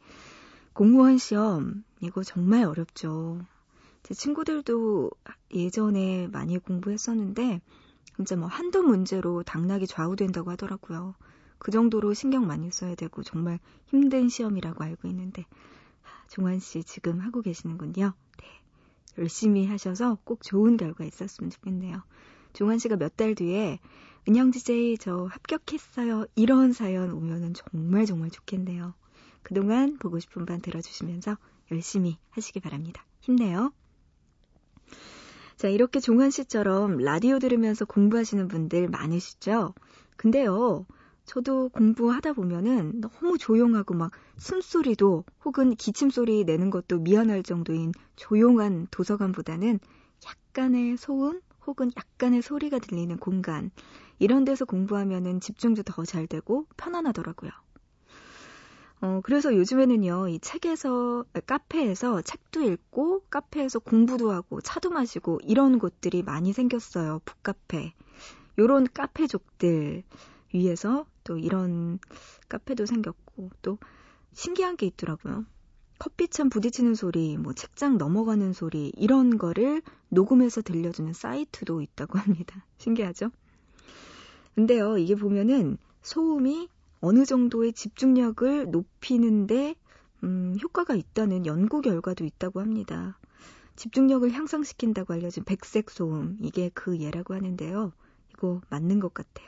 공무원 0.73 1.17
시험, 1.17 1.83
이거 1.99 2.23
정말 2.23 2.63
어렵죠. 2.63 3.45
제 4.03 4.13
친구들도 4.13 5.11
예전에 5.53 6.27
많이 6.27 6.57
공부했었는데, 6.57 7.61
진짜 8.15 8.35
뭐 8.37 8.47
한두 8.47 8.81
문제로 8.81 9.43
당락이 9.43 9.87
좌우된다고 9.87 10.51
하더라고요. 10.51 11.15
그 11.57 11.71
정도로 11.71 12.13
신경 12.13 12.47
많이 12.47 12.71
써야 12.71 12.95
되고 12.95 13.21
정말 13.23 13.59
힘든 13.87 14.29
시험이라고 14.29 14.83
알고 14.83 15.07
있는데, 15.09 15.45
종환 16.29 16.59
씨 16.59 16.83
지금 16.85 17.19
하고 17.19 17.41
계시는군요. 17.41 18.13
네. 18.39 18.47
열심히 19.17 19.67
하셔서 19.67 20.17
꼭 20.23 20.43
좋은 20.43 20.77
결과 20.77 21.03
있었으면 21.03 21.49
좋겠네요. 21.51 22.01
종환 22.53 22.79
씨가 22.79 22.95
몇 22.95 23.17
달 23.17 23.35
뒤에 23.35 23.79
은영 24.27 24.51
DJ 24.51 24.97
저 24.99 25.25
합격했어요. 25.25 26.25
이런 26.35 26.73
사연 26.73 27.11
오면은 27.11 27.53
정말 27.53 28.05
정말 28.05 28.29
좋겠네요. 28.29 28.93
그동안 29.41 29.97
보고 29.97 30.19
싶은 30.19 30.45
반 30.45 30.61
들어주시면서 30.61 31.37
열심히 31.71 32.17
하시기 32.29 32.59
바랍니다. 32.59 33.03
힘내요. 33.21 33.73
자, 35.57 35.67
이렇게 35.67 35.99
종환 35.99 36.29
씨처럼 36.29 36.97
라디오 36.97 37.39
들으면서 37.39 37.85
공부하시는 37.85 38.47
분들 38.47 38.89
많으시죠? 38.89 39.73
근데요, 40.17 40.85
저도 41.25 41.69
공부하다 41.69 42.33
보면은 42.33 42.99
너무 42.99 43.37
조용하고 43.37 43.93
막 43.93 44.11
숨소리도 44.37 45.23
혹은 45.45 45.75
기침소리 45.75 46.43
내는 46.43 46.69
것도 46.69 46.99
미안할 46.99 47.43
정도인 47.43 47.91
조용한 48.15 48.87
도서관보다는 48.91 49.79
약간의 50.25 50.97
소음 50.97 51.41
혹은 51.65 51.91
약간의 51.97 52.41
소리가 52.41 52.79
들리는 52.79 53.17
공간 53.17 53.71
이런 54.19 54.45
데서 54.45 54.65
공부하면은 54.65 55.39
집중도 55.39 55.83
더 55.83 56.05
잘 56.05 56.27
되고 56.27 56.65
편안하더라고요. 56.77 57.51
어, 59.01 59.19
그래서 59.23 59.55
요즘에는요, 59.55 60.27
이 60.27 60.39
책에서, 60.39 61.25
카페에서 61.47 62.21
책도 62.21 62.61
읽고, 62.61 63.23
카페에서 63.31 63.79
공부도 63.79 64.31
하고, 64.31 64.61
차도 64.61 64.91
마시고, 64.91 65.39
이런 65.43 65.79
곳들이 65.79 66.21
많이 66.21 66.53
생겼어요. 66.53 67.19
북카페. 67.25 67.93
요런 68.59 68.87
카페족들 68.93 70.03
위해서 70.53 71.05
또 71.23 71.37
이런 71.39 71.97
카페도 72.47 72.85
생겼고, 72.85 73.49
또 73.63 73.79
신기한 74.33 74.77
게 74.77 74.85
있더라고요. 74.85 75.45
커피찬 76.01 76.49
부딪히는 76.49 76.95
소리, 76.95 77.37
뭐 77.37 77.53
책장 77.53 77.99
넘어가는 77.99 78.53
소리, 78.53 78.91
이런 78.97 79.37
거를 79.37 79.83
녹음해서 80.09 80.63
들려주는 80.63 81.13
사이트도 81.13 81.79
있다고 81.79 82.17
합니다. 82.17 82.65
신기하죠? 82.79 83.29
근데요, 84.55 84.97
이게 84.97 85.13
보면은 85.13 85.77
소음이 86.01 86.69
어느 87.01 87.23
정도의 87.23 87.73
집중력을 87.73 88.71
높이는데 88.71 89.75
음, 90.23 90.57
효과가 90.59 90.95
있다는 90.95 91.45
연구 91.45 91.81
결과도 91.81 92.25
있다고 92.25 92.61
합니다. 92.61 93.19
집중력을 93.75 94.31
향상시킨다고 94.31 95.13
알려진 95.13 95.43
백색 95.43 95.91
소음 95.91 96.35
이게 96.41 96.71
그 96.73 96.99
예라고 96.99 97.35
하는데요. 97.35 97.93
이거 98.33 98.61
맞는 98.71 98.99
것 99.01 99.13
같아요. 99.13 99.47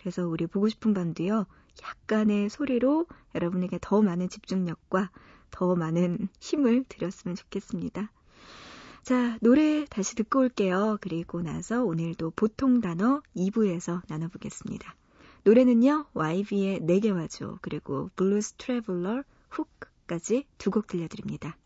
그래서 0.00 0.26
우리 0.26 0.48
보고 0.48 0.68
싶은 0.68 0.94
밤도요. 0.94 1.46
약간의 1.80 2.50
소리로 2.50 3.06
여러분에게 3.36 3.78
더 3.80 4.02
많은 4.02 4.28
집중력과 4.28 5.12
더 5.52 5.76
많은 5.76 6.28
힘을 6.40 6.84
드렸으면 6.88 7.36
좋겠습니다. 7.36 8.10
자, 9.04 9.38
노래 9.40 9.84
다시 9.86 10.16
듣고 10.16 10.40
올게요. 10.40 10.98
그리고 11.00 11.42
나서 11.42 11.84
오늘도 11.84 12.32
보통 12.34 12.80
단어 12.80 13.22
2부에서 13.36 14.02
나눠보겠습니다. 14.08 14.96
노래는요, 15.44 16.06
YB의 16.14 16.80
내게 16.80 17.10
와줘, 17.10 17.58
그리고 17.62 18.10
Blues 18.16 18.54
Traveler 18.58 19.22
Hook까지 19.50 20.46
두 20.58 20.70
곡 20.70 20.86
들려드립니다. 20.88 21.56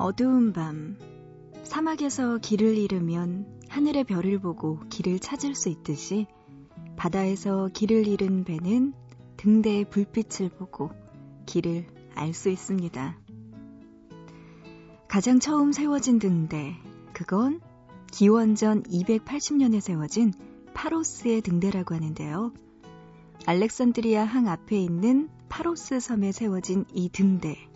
어두운 0.00 0.54
밤 0.54 0.96
사막에서 1.62 2.38
길을 2.38 2.78
잃으면 2.78 3.60
하늘의 3.68 4.04
별을 4.04 4.38
보고 4.38 4.80
길을 4.88 5.18
찾을 5.18 5.54
수 5.54 5.68
있듯이 5.68 6.26
바다에서 6.96 7.68
길을 7.74 8.08
잃은 8.08 8.44
배는 8.44 8.94
등대의 9.36 9.90
불빛을 9.90 10.48
보고 10.56 10.90
길을 11.44 11.86
알 12.14 12.32
수 12.32 12.48
있습니다. 12.48 13.18
가장 15.06 15.38
처음 15.38 15.70
세워진 15.70 16.18
등대, 16.18 16.76
그건 17.12 17.60
기원전 18.10 18.82
280년에 18.84 19.82
세워진 19.82 20.32
파로스의 20.72 21.42
등대라고 21.42 21.94
하는데요. 21.94 22.54
알렉산드리아 23.44 24.24
항 24.24 24.48
앞에 24.48 24.78
있는 24.78 25.28
파로스 25.50 26.00
섬에 26.00 26.32
세워진 26.32 26.86
이 26.94 27.10
등대. 27.10 27.69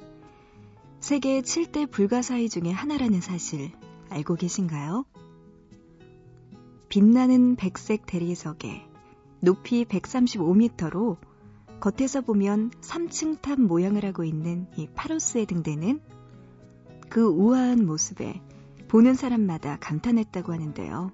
세계 1.05 1.43
7대 1.43 1.91
불가사의 1.91 2.49
중에 2.49 2.71
하나라는 2.71 3.21
사실 3.21 3.71
알고 4.09 4.37
계신가요? 4.37 5.05
빛나는 6.89 7.57
백색 7.57 8.07
대리석에 8.07 8.87
높이 9.41 9.85
135m로 9.85 11.19
겉에서 11.81 12.23
보면 12.23 12.71
3층 12.81 13.43
탑 13.43 13.61
모양을 13.61 14.03
하고 14.07 14.25
있는 14.25 14.67
이 14.79 14.89
파로스의 14.95 15.45
등대는 15.45 16.01
그 17.11 17.23
우아한 17.23 17.85
모습에 17.85 18.41
보는 18.89 19.13
사람마다 19.13 19.77
감탄했다고 19.81 20.55
하는데요. 20.55 21.13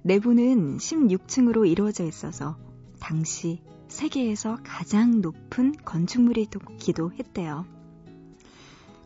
내부는 0.00 0.78
16층으로 0.78 1.70
이루어져 1.70 2.04
있어서 2.06 2.56
당시 3.00 3.60
세계에서 3.88 4.56
가장 4.64 5.20
높은 5.20 5.72
건축물이기도 5.84 7.12
했대요. 7.18 7.75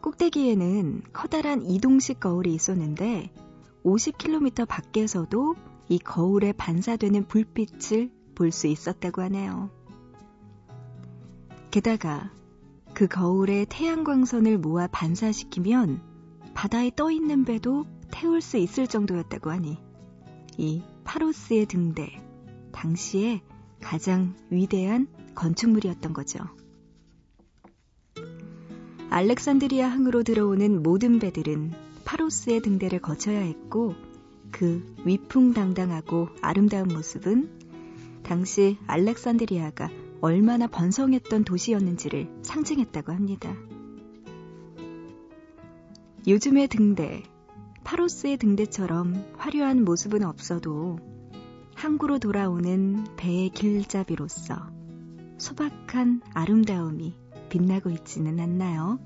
꼭대기에는 0.02 1.02
커다란 1.12 1.62
이동식 1.62 2.20
거울이 2.20 2.54
있었는데 2.54 3.32
50km 3.84 4.66
밖에서도 4.66 5.54
이 5.88 5.98
거울에 5.98 6.52
반사되는 6.52 7.26
불빛을 7.26 8.10
볼 8.34 8.50
수 8.52 8.66
있었다고 8.66 9.22
하네요. 9.22 9.70
게다가 11.70 12.32
그 12.94 13.06
거울에 13.06 13.66
태양광선을 13.68 14.58
모아 14.58 14.86
반사시키면 14.86 16.02
바다에 16.54 16.90
떠 16.96 17.10
있는 17.10 17.44
배도 17.44 17.84
태울 18.10 18.40
수 18.40 18.56
있을 18.56 18.86
정도였다고 18.86 19.50
하니 19.50 19.78
이 20.56 20.82
파로스의 21.04 21.66
등대, 21.66 22.20
당시에 22.72 23.42
가장 23.80 24.34
위대한 24.50 25.06
건축물이었던 25.34 26.12
거죠. 26.12 26.40
알렉산드리아 29.12 29.88
항으로 29.88 30.23
들어오는 30.23 30.85
모든 30.85 31.18
배들은 31.18 31.73
파로스의 32.05 32.61
등대를 32.61 33.01
거쳐야 33.01 33.40
했고 33.40 33.96
그 34.53 34.87
위풍당당하고 35.05 36.29
아름다운 36.40 36.87
모습은 36.87 37.51
당시 38.23 38.79
알렉산드리아가 38.87 39.90
얼마나 40.20 40.68
번성했던 40.68 41.42
도시였는지를 41.42 42.31
상징했다고 42.42 43.11
합니다. 43.11 43.53
요즘의 46.29 46.68
등대, 46.68 47.25
파로스의 47.83 48.37
등대처럼 48.37 49.25
화려한 49.37 49.85
모습은 49.85 50.23
없어도 50.23 51.01
항구로 51.75 52.20
돌아오는 52.20 53.05
배의 53.16 53.49
길잡이로서 53.49 54.70
소박한 55.38 56.20
아름다움이 56.33 57.14
빛나고 57.50 57.90
있지는 57.90 58.40
않나요? 58.40 58.98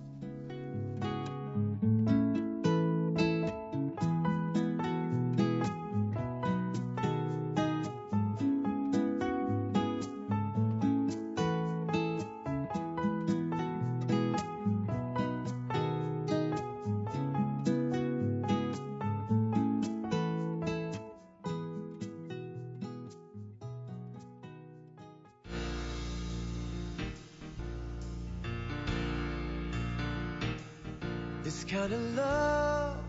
Kind 31.74 31.92
of 31.92 32.16
love 32.16 33.02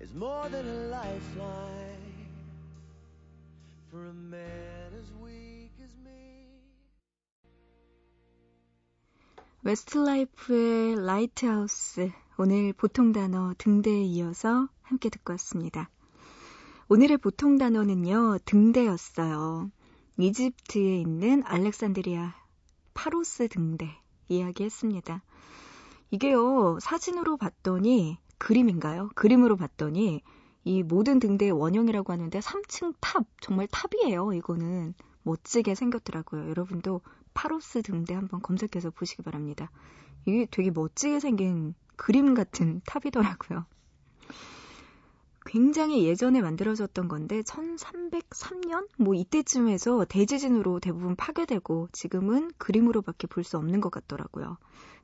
is 0.00 0.14
more 0.14 0.48
than 0.48 0.66
a 0.66 0.88
lifeline 0.88 2.30
for 3.90 4.08
a 4.08 4.14
man 4.14 4.88
as 4.98 5.12
weak 5.22 5.72
as 5.84 5.94
me. 6.02 6.46
Westlife의 9.62 11.04
Lighthouse 11.04 12.10
오늘 12.38 12.72
보통 12.72 13.12
단어 13.12 13.52
등대에 13.58 14.02
이어서 14.04 14.68
함께 14.80 15.10
듣고 15.10 15.34
왔습니다. 15.34 15.90
오늘의 16.88 17.18
보통 17.18 17.58
단어는요 17.58 18.38
등대였어요. 18.46 19.70
이집트에 20.16 21.00
있는 21.00 21.42
알렉산드리아 21.44 22.34
파로스 22.94 23.48
등대 23.48 23.90
이야기했습니다. 24.28 25.22
이게요 26.14 26.78
사진으로 26.80 27.36
봤더니 27.36 28.18
그림인가요? 28.38 29.10
그림으로 29.16 29.56
봤더니 29.56 30.22
이 30.62 30.82
모든 30.84 31.18
등대의 31.18 31.50
원형이라고 31.50 32.12
하는데 32.12 32.38
3층 32.38 32.94
탑 33.00 33.26
정말 33.40 33.66
탑이에요. 33.66 34.32
이거는 34.32 34.94
멋지게 35.24 35.74
생겼더라고요. 35.74 36.48
여러분도 36.50 37.00
파로스 37.34 37.82
등대 37.82 38.14
한번 38.14 38.40
검색해서 38.42 38.90
보시기 38.90 39.22
바랍니다. 39.22 39.72
이게 40.24 40.46
되게 40.48 40.70
멋지게 40.70 41.18
생긴 41.18 41.74
그림 41.96 42.34
같은 42.34 42.80
탑이더라고요. 42.86 43.66
굉장히 45.54 46.04
예전에 46.04 46.42
만들어졌던 46.42 47.06
건데 47.06 47.42
1303년 47.42 48.88
뭐 48.98 49.14
이때쯤에서 49.14 50.04
대지진으로 50.06 50.80
대부분 50.80 51.14
파괴되고 51.14 51.90
지금은 51.92 52.50
그림으로밖에 52.58 53.28
볼 53.28 53.44
수 53.44 53.56
없는 53.58 53.80
것 53.80 53.90
같더라고요. 53.92 54.56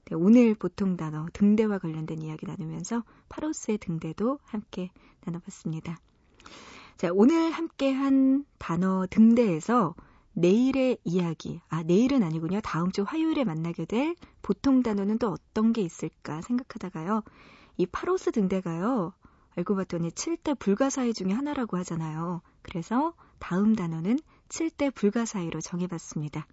네, 0.06 0.16
오늘 0.16 0.56
보통 0.56 0.96
단어 0.96 1.28
등대와 1.34 1.78
관련된 1.78 2.20
이야기 2.22 2.46
나누면서 2.46 3.04
파로스의 3.28 3.78
등대도 3.78 4.40
함께 4.42 4.90
나눠봤습니다. 5.24 6.00
자, 6.96 7.10
오늘 7.12 7.52
함께 7.52 7.92
한 7.92 8.44
단어 8.58 9.06
등대에서 9.08 9.94
내일의 10.32 10.98
이야기, 11.04 11.60
아, 11.68 11.84
내일은 11.84 12.24
아니군요. 12.24 12.60
다음 12.64 12.90
주 12.90 13.04
화요일에 13.04 13.44
만나게 13.44 13.84
될 13.84 14.16
보통 14.42 14.82
단어는 14.82 15.18
또 15.18 15.28
어떤 15.28 15.72
게 15.72 15.82
있을까 15.82 16.42
생각하다가요. 16.42 17.22
이 17.76 17.86
파로스 17.86 18.32
등대가요. 18.32 19.12
알고 19.56 19.76
봤더니 19.76 20.10
7대 20.10 20.58
불가사의 20.58 21.14
중에 21.14 21.32
하나라고 21.32 21.76
하잖아요. 21.78 22.42
그래서 22.62 23.14
다음 23.38 23.74
단어는 23.74 24.18
7대 24.48 24.94
불가사의로 24.94 25.60
정해봤습니다. 25.60 26.46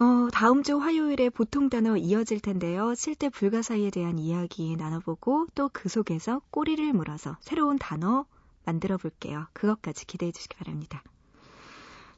어, 0.00 0.28
다음 0.32 0.62
주 0.62 0.78
화요일에 0.78 1.28
보통 1.30 1.68
단어 1.68 1.96
이어질 1.96 2.40
텐데요. 2.40 2.92
7대 2.92 3.32
불가사의에 3.32 3.90
대한 3.90 4.18
이야기 4.18 4.76
나눠보고 4.76 5.46
또 5.54 5.68
그 5.72 5.88
속에서 5.88 6.40
꼬리를 6.50 6.92
물어서 6.92 7.36
새로운 7.40 7.78
단어 7.78 8.24
만들어 8.64 8.96
볼게요. 8.96 9.46
그것까지 9.52 10.06
기대해 10.06 10.32
주시기 10.32 10.56
바랍니다. 10.56 11.02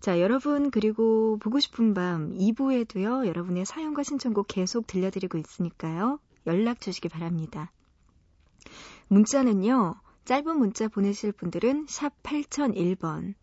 자, 0.00 0.20
여러분, 0.20 0.70
그리고 0.70 1.38
보고 1.38 1.60
싶은 1.60 1.94
밤 1.94 2.34
2부에도요, 2.36 3.26
여러분의 3.26 3.64
사연과 3.64 4.02
신청곡 4.02 4.48
계속 4.48 4.86
들려드리고 4.86 5.38
있으니까요, 5.38 6.18
연락 6.46 6.80
주시기 6.80 7.08
바랍니다. 7.08 7.70
문자는요, 9.08 9.96
짧은 10.24 10.56
문자 10.56 10.88
보내실 10.88 11.32
분들은 11.32 11.86
샵 11.88 12.22
8001번, 12.22 13.34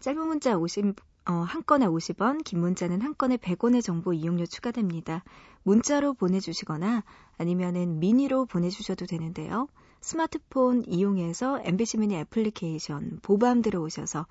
짧은 0.00 0.26
문자 0.26 0.56
50, 0.56 0.94
어, 1.26 1.32
한 1.32 1.64
건에 1.66 1.86
50원, 1.86 2.42
긴 2.44 2.60
문자는 2.60 3.02
한 3.02 3.14
건에 3.16 3.36
100원의 3.36 3.82
정보 3.82 4.12
이용료 4.12 4.46
추가됩니다. 4.46 5.24
문자로 5.62 6.14
보내주시거나 6.14 7.04
아니면은 7.36 7.98
미니로 7.98 8.46
보내주셔도 8.46 9.04
되는데요. 9.06 9.68
스마트폰 10.00 10.84
이용해서 10.86 11.60
MBC 11.64 11.98
미니 11.98 12.16
애플리케이션 12.16 13.18
보밤 13.20 13.62
들어오셔서 13.62 14.26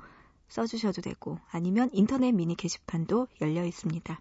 써주셔도 0.48 1.02
되고 1.02 1.38
아니면 1.52 1.90
인터넷 1.92 2.32
미니 2.32 2.56
게시판도 2.56 3.28
열려 3.42 3.66
있습니다. 3.66 4.20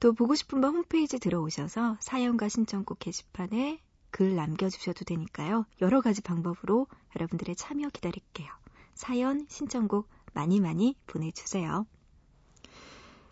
또 0.00 0.12
보고 0.12 0.34
싶은 0.34 0.60
밤 0.60 0.76
홈페이지 0.76 1.18
들어오셔서 1.18 1.96
사연과 2.00 2.48
신청곡 2.48 2.98
게시판에 2.98 3.80
글 4.14 4.36
남겨주셔도 4.36 5.04
되니까요. 5.04 5.66
여러 5.80 6.00
가지 6.00 6.22
방법으로 6.22 6.86
여러분들의 7.16 7.56
참여 7.56 7.88
기다릴게요. 7.88 8.48
사연, 8.94 9.44
신청곡 9.48 10.08
많이 10.32 10.60
많이 10.60 10.94
보내주세요. 11.08 11.84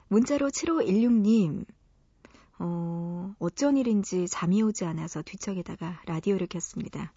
문자로 0.08 0.48
7516님, 0.48 1.66
어, 2.58 3.32
어쩐 3.38 3.76
일인지 3.76 4.26
잠이 4.26 4.60
오지 4.60 4.84
않아서 4.84 5.22
뒤척이다가 5.22 6.02
라디오를 6.06 6.48
켰습니다. 6.48 7.12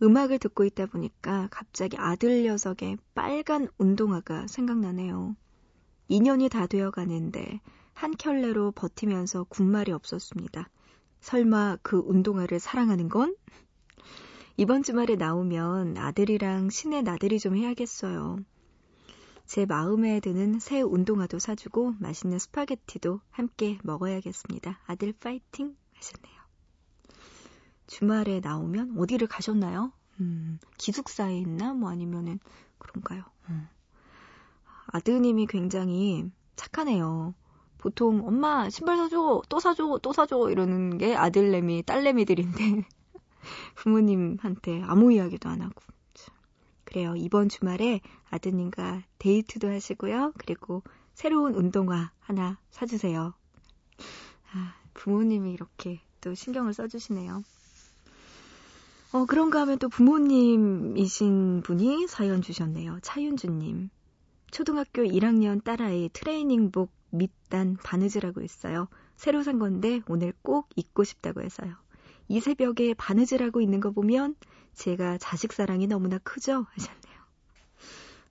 음악을 0.00 0.38
듣고 0.38 0.64
있다 0.64 0.86
보니까 0.86 1.48
갑자기 1.50 1.96
아들 1.98 2.44
녀석의 2.44 2.98
빨간 3.16 3.66
운동화가 3.78 4.46
생각나네요. 4.46 5.34
2년이 6.08 6.52
다 6.52 6.68
되어 6.68 6.92
가는데 6.92 7.60
한 7.94 8.12
켤레로 8.12 8.70
버티면서 8.70 9.42
군말이 9.42 9.90
없었습니다. 9.90 10.68
설마 11.20 11.78
그 11.82 11.98
운동화를 11.98 12.58
사랑하는 12.58 13.08
건? 13.08 13.36
이번 14.56 14.82
주말에 14.82 15.16
나오면 15.16 15.96
아들이랑 15.96 16.70
시내 16.70 17.02
나들이 17.02 17.38
좀 17.38 17.56
해야겠어요. 17.56 18.38
제 19.46 19.64
마음에 19.64 20.20
드는 20.20 20.58
새 20.58 20.82
운동화도 20.82 21.38
사주고 21.38 21.94
맛있는 22.00 22.38
스파게티도 22.38 23.20
함께 23.30 23.78
먹어야겠습니다. 23.82 24.80
아들 24.86 25.12
파이팅 25.12 25.76
하셨네요. 25.94 26.38
주말에 27.86 28.40
나오면 28.40 28.98
어디를 28.98 29.26
가셨나요? 29.26 29.92
음, 30.20 30.58
기숙사에 30.76 31.38
있나? 31.38 31.72
뭐 31.72 31.90
아니면은 31.90 32.38
그런가요? 32.78 33.22
음. 33.48 33.68
아드님이 34.88 35.46
굉장히 35.46 36.30
착하네요. 36.56 37.34
보통 37.78 38.26
엄마 38.26 38.68
신발 38.70 38.96
사줘, 38.96 39.42
또 39.48 39.60
사줘, 39.60 39.98
또 40.02 40.12
사줘 40.12 40.50
이러는 40.50 40.98
게 40.98 41.14
아들내미, 41.14 41.84
딸내미들인데 41.84 42.84
부모님한테 43.76 44.82
아무 44.82 45.12
이야기도 45.12 45.48
안 45.48 45.62
하고. 45.62 45.82
그래요. 46.88 47.14
이번 47.16 47.50
주말에 47.50 48.00
아드님과 48.30 49.02
데이트도 49.18 49.68
하시고요. 49.68 50.32
그리고 50.38 50.82
새로운 51.12 51.54
운동화 51.54 52.12
하나 52.18 52.58
사주세요. 52.70 53.34
아, 54.52 54.74
부모님이 54.94 55.52
이렇게 55.52 56.00
또 56.22 56.34
신경을 56.34 56.72
써주시네요. 56.72 57.44
어, 59.12 59.24
그런가 59.26 59.60
하면 59.60 59.78
또 59.78 59.90
부모님이신 59.90 61.62
분이 61.62 62.08
사연 62.08 62.40
주셨네요. 62.40 63.00
차윤주님. 63.02 63.90
초등학교 64.50 65.02
1학년 65.02 65.62
딸아이 65.62 66.08
트레이닝복 66.14 66.90
밑단 67.10 67.78
바느질하고 67.82 68.42
있어요. 68.42 68.88
새로 69.16 69.42
산 69.42 69.58
건데 69.58 70.00
오늘 70.08 70.32
꼭 70.42 70.68
입고 70.76 71.04
싶다고 71.04 71.42
해서요. 71.42 71.76
이 72.28 72.40
새벽에 72.40 72.94
바느질하고 72.94 73.60
있는 73.60 73.80
거 73.80 73.90
보면 73.90 74.36
제가 74.74 75.18
자식 75.18 75.52
사랑이 75.52 75.86
너무나 75.86 76.18
크죠? 76.18 76.66
하셨네요. 76.68 77.18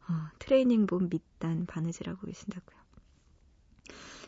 어, 0.09 0.29
트레이닝복 0.39 1.09
밑단 1.09 1.65
바느질하고 1.65 2.25
계신다고요. 2.25 2.77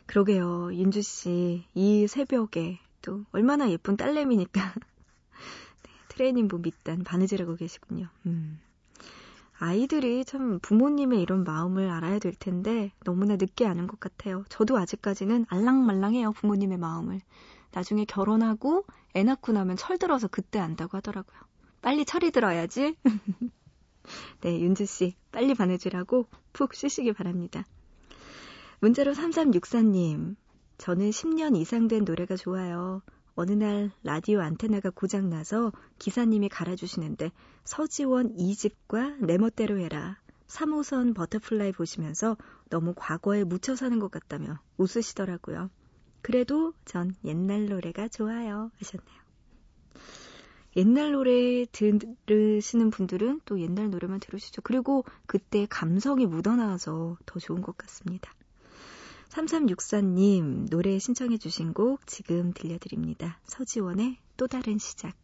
그러게요. 0.05 0.73
윤주 0.73 1.01
씨, 1.03 1.63
이 1.75 2.07
새벽에 2.07 2.79
또 3.01 3.25
얼마나 3.31 3.69
예쁜 3.69 3.95
딸내미니까. 3.95 4.73
네, 5.83 5.91
트레이닝복 6.09 6.61
밑단 6.61 7.03
바느질하고 7.03 7.55
계시군요. 7.55 8.09
음. 8.25 8.59
아이들이 9.61 10.23
참 10.23 10.59
부모님의 10.61 11.21
이런 11.21 11.43
마음을 11.43 11.89
알아야 11.89 12.17
될 12.19 12.33
텐데 12.33 12.93
너무나 13.03 13.35
늦게 13.35 13.65
아는 13.65 13.87
것 13.87 13.99
같아요. 13.99 14.45
저도 14.47 14.77
아직까지는 14.77 15.47
알랑말랑해요, 15.49 16.31
부모님의 16.31 16.77
마음을. 16.77 17.19
나중에 17.71 18.05
결혼하고 18.05 18.85
애 19.15 19.23
낳고 19.23 19.51
나면 19.51 19.75
철들어서 19.75 20.29
그때 20.29 20.59
안다고 20.59 20.95
하더라고요. 20.97 21.37
빨리 21.81 22.05
철이 22.05 22.31
들어야지. 22.31 22.95
네, 24.41 24.61
윤주 24.61 24.85
씨, 24.85 25.15
빨리 25.31 25.53
바느질하고 25.53 26.27
푹 26.53 26.73
쉬시기 26.73 27.11
바랍니다. 27.11 27.65
문자로 28.79 29.11
3364님, 29.11 30.37
저는 30.77 31.09
10년 31.09 31.57
이상 31.57 31.89
된 31.89 32.05
노래가 32.05 32.37
좋아요. 32.37 33.01
어느 33.39 33.53
날 33.53 33.89
라디오 34.03 34.41
안테나가 34.41 34.89
고장나서 34.89 35.71
기사님이 35.97 36.49
갈아주시는데 36.49 37.31
서지원 37.63 38.35
2집과 38.35 39.15
내 39.25 39.37
멋대로 39.37 39.79
해라. 39.79 40.19
3호선 40.47 41.15
버터플라이 41.15 41.71
보시면서 41.71 42.35
너무 42.69 42.93
과거에 42.97 43.45
묻혀 43.45 43.77
사는 43.77 43.97
것 43.97 44.11
같다며 44.11 44.59
웃으시더라고요. 44.75 45.69
그래도 46.21 46.73
전 46.83 47.15
옛날 47.23 47.67
노래가 47.67 48.09
좋아요 48.09 48.71
하셨네요. 48.77 49.19
옛날 50.75 51.13
노래 51.13 51.65
들으시는 51.71 52.89
분들은 52.89 53.39
또 53.45 53.61
옛날 53.61 53.89
노래만 53.89 54.19
들으시죠. 54.19 54.63
그리고 54.63 55.05
그때 55.27 55.65
감성이 55.69 56.25
묻어나와서 56.25 57.17
더 57.25 57.39
좋은 57.39 57.61
것 57.61 57.77
같습니다. 57.77 58.33
3364님 59.29 60.69
노래 60.69 60.97
신청해 60.97 61.37
주신 61.37 61.73
곡 61.73 62.05
지금 62.07 62.51
들려드립니다. 62.53 63.39
서지원의 63.45 64.17
또 64.37 64.47
다른 64.47 64.77
시작. 64.77 65.15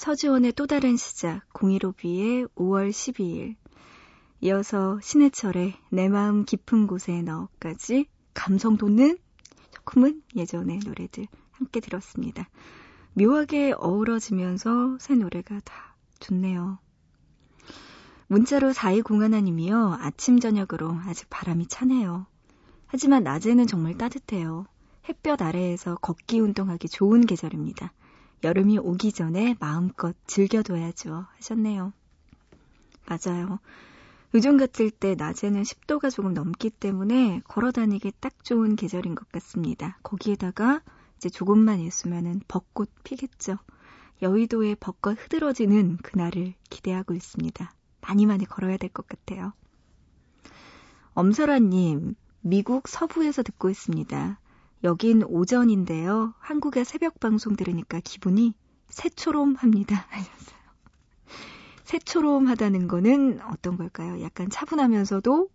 서지원의 0.00 0.52
또 0.52 0.66
다른 0.66 0.96
시작 0.96 1.46
015B의 1.50 2.48
5월 2.54 2.88
12일 2.88 3.54
이어서 4.40 4.98
신해철의 5.02 5.74
내 5.90 6.08
마음 6.08 6.46
깊은 6.46 6.86
곳에 6.86 7.20
너까지 7.20 8.06
감성 8.32 8.78
돋는 8.78 9.18
조금은 9.72 10.22
예전의 10.34 10.80
노래들 10.86 11.26
함께 11.52 11.80
들었습니다. 11.80 12.48
묘하게 13.12 13.74
어우러지면서 13.76 14.96
새 14.98 15.14
노래가 15.16 15.60
다 15.60 15.96
좋네요. 16.18 16.78
문자로 18.30 18.70
4201님이요. 18.70 19.98
아침 20.00 20.38
저녁으로 20.38 20.96
아직 21.04 21.28
바람이 21.30 21.66
차네요. 21.66 22.26
하지만 22.86 23.24
낮에는 23.24 23.66
정말 23.66 23.98
따뜻해요. 23.98 24.66
햇볕 25.08 25.42
아래에서 25.42 25.96
걷기 25.96 26.38
운동하기 26.38 26.88
좋은 26.90 27.22
계절입니다. 27.22 27.92
여름이 28.44 28.78
오기 28.78 29.10
전에 29.10 29.56
마음껏 29.58 30.14
즐겨둬야죠. 30.28 31.26
하셨네요. 31.38 31.92
맞아요. 33.08 33.58
요즘 34.32 34.58
같을 34.58 34.92
때 34.92 35.16
낮에는 35.16 35.64
10도가 35.64 36.08
조금 36.08 36.32
넘기 36.32 36.70
때문에 36.70 37.40
걸어 37.48 37.72
다니기 37.72 38.12
딱 38.20 38.44
좋은 38.44 38.76
계절인 38.76 39.16
것 39.16 39.28
같습니다. 39.32 39.98
거기에다가 40.04 40.82
이제 41.16 41.28
조금만 41.30 41.80
있으면은 41.80 42.42
벚꽃 42.46 42.90
피겠죠. 43.02 43.58
여의도의 44.22 44.76
벚꽃 44.76 45.18
흐드러지는 45.18 45.96
그날을 45.96 46.54
기대하고 46.70 47.14
있습니다. 47.14 47.74
많이 48.00 48.26
많이 48.26 48.44
걸어야 48.46 48.76
될 48.76 48.90
것 48.90 49.06
같아요. 49.06 49.52
엄설아님, 51.14 52.14
미국 52.40 52.88
서부에서 52.88 53.42
듣고 53.42 53.70
있습니다. 53.70 54.40
여긴 54.84 55.22
오전인데요. 55.24 56.34
한국의 56.38 56.84
새벽 56.84 57.20
방송 57.20 57.56
들으니까 57.56 58.00
기분이 58.02 58.54
새초롬 58.88 59.54
합니다. 59.56 60.06
하셨어요. 60.10 60.60
새초롬 61.84 62.46
하다는 62.48 62.88
거는 62.88 63.40
어떤 63.42 63.76
걸까요? 63.76 64.22
약간 64.22 64.48
차분하면서도 64.48 65.48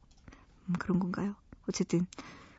음, 0.67 0.73
그런 0.79 0.99
건가요? 0.99 1.36
어쨌든 1.69 2.05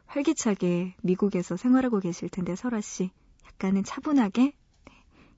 활기차게 0.07 0.97
미국에서 1.03 1.57
생활하고 1.57 2.01
계실 2.01 2.29
텐데 2.29 2.57
설아 2.57 2.81
씨 2.81 3.11
약간은 3.47 3.85
차분하게 3.85 4.55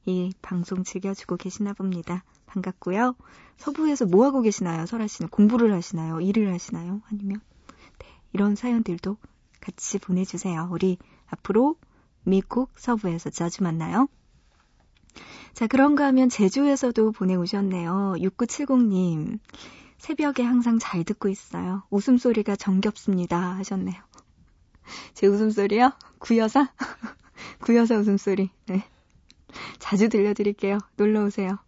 이 0.06 0.32
방송 0.40 0.84
즐겨주고 0.84 1.36
계시나 1.36 1.74
봅니다. 1.74 2.24
반갑고요. 2.48 3.14
서부에서 3.56 4.06
뭐 4.06 4.24
하고 4.24 4.42
계시나요? 4.42 4.86
설아 4.86 5.06
씨는 5.06 5.28
공부를 5.30 5.72
하시나요? 5.72 6.20
일을 6.20 6.52
하시나요? 6.52 7.00
아니면 7.10 7.40
네, 7.98 8.06
이런 8.32 8.56
사연들도 8.56 9.16
같이 9.60 9.98
보내주세요. 9.98 10.68
우리 10.70 10.98
앞으로 11.26 11.76
미국 12.24 12.70
서부에서 12.76 13.30
자주 13.30 13.62
만나요. 13.62 14.08
자, 15.52 15.66
그런가 15.66 16.06
하면 16.06 16.28
제주에서도 16.28 17.12
보내오셨네요. 17.12 18.14
6970님. 18.18 19.38
새벽에 19.98 20.44
항상 20.44 20.78
잘 20.78 21.02
듣고 21.02 21.28
있어요. 21.28 21.82
웃음소리가 21.90 22.54
정겹습니다. 22.54 23.56
하셨네요. 23.56 24.00
제 25.14 25.26
웃음소리요? 25.26 25.92
구여사? 26.18 26.72
구여사 27.60 27.96
웃음소리. 27.96 28.50
네. 28.66 28.84
자주 29.78 30.08
들려드릴게요. 30.08 30.78
놀러 30.96 31.24
오세요. 31.24 31.58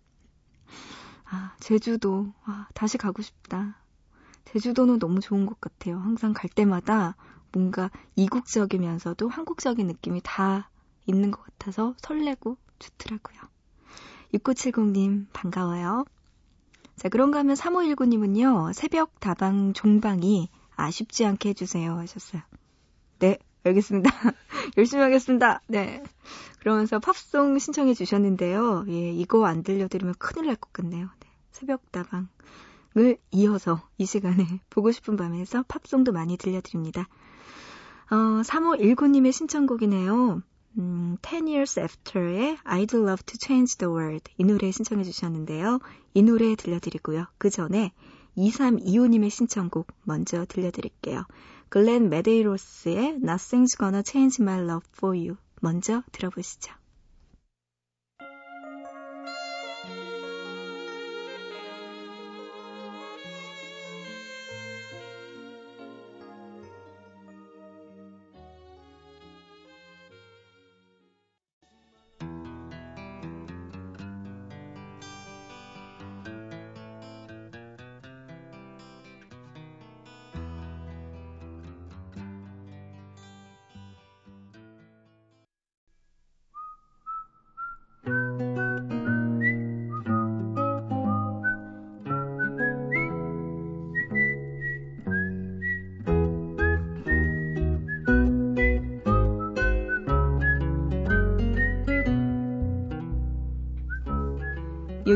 아, 1.31 1.55
제주도. 1.61 2.33
아, 2.45 2.67
다시 2.75 2.99
가고 2.99 3.23
싶다. 3.23 3.77
제주도는 4.47 4.99
너무 4.99 5.21
좋은 5.21 5.47
것 5.47 5.61
같아요. 5.61 5.99
항상 5.99 6.33
갈 6.33 6.51
때마다 6.51 7.17
뭔가 7.53 7.91
이국적이면서도 8.17 9.29
한국적인 9.29 9.87
느낌이 9.87 10.21
다 10.25 10.71
있는 11.07 11.31
것 11.31 11.43
같아서 11.45 11.95
설레고 11.99 12.57
좋더라고요. 12.79 13.39
6970님, 14.35 15.27
반가워요. 15.33 16.05
자, 16.97 17.09
그런가 17.09 17.39
하면 17.41 17.57
3519님은요, 17.57 18.73
새벽 18.73 19.19
다방 19.21 19.73
종방이 19.73 20.49
아쉽지 20.77 21.25
않게 21.25 21.51
해주세요. 21.51 21.97
하셨어요. 21.99 22.43
네, 23.19 23.39
알겠습니다. 23.65 24.11
열심히 24.77 25.03
하겠습니다. 25.03 25.61
네. 25.67 26.03
그러면서 26.61 26.99
팝송 26.99 27.59
신청해 27.59 27.95
주셨는데요. 27.95 28.85
예, 28.89 29.13
이거 29.13 29.47
안 29.47 29.63
들려드리면 29.63 30.15
큰일 30.19 30.47
날 30.47 30.57
것 30.57 30.73
같네요. 30.73 31.09
네. 31.53 31.61
새벽 31.61 31.93
다방을 31.93 33.19
이어서 33.33 33.83
이 33.99 34.07
시간에 34.07 34.47
보고 34.71 34.93
싶은 34.93 35.17
밤에서 35.17 35.65
팝송도 35.69 36.13
많이 36.13 36.37
들려드립니다. 36.37 37.09
어, 38.11 38.43
3519님의 38.43 39.33
신청곡이네요. 39.33 40.43
음, 40.79 41.17
10 41.23 41.49
Years 41.49 41.81
After의 41.81 42.59
I'd 42.59 42.95
Love 42.95 43.23
to 43.27 43.37
Change 43.41 43.77
the 43.79 43.93
World 43.93 44.33
이 44.39 44.45
노래 44.45 44.71
신청해 44.71 45.05
주셨는데요. 45.05 45.81
이 46.15 46.23
노래 46.23 46.55
들려드리고요. 46.55 47.27
그 47.39 47.51
전에 47.51 47.93
2325님의 48.37 49.31
신청곡 49.31 49.89
먼저 50.05 50.45
들려드릴게요. 50.47 51.25
글렌 51.69 52.09
메데이로스의 52.09 53.21
Nothing's 53.23 53.79
Gonna 53.79 54.03
Change 54.07 54.43
My 54.43 54.61
Love 54.61 54.89
for 54.97 55.17
You 55.17 55.37
먼저 55.61 56.03
들어보시죠. 56.13 56.80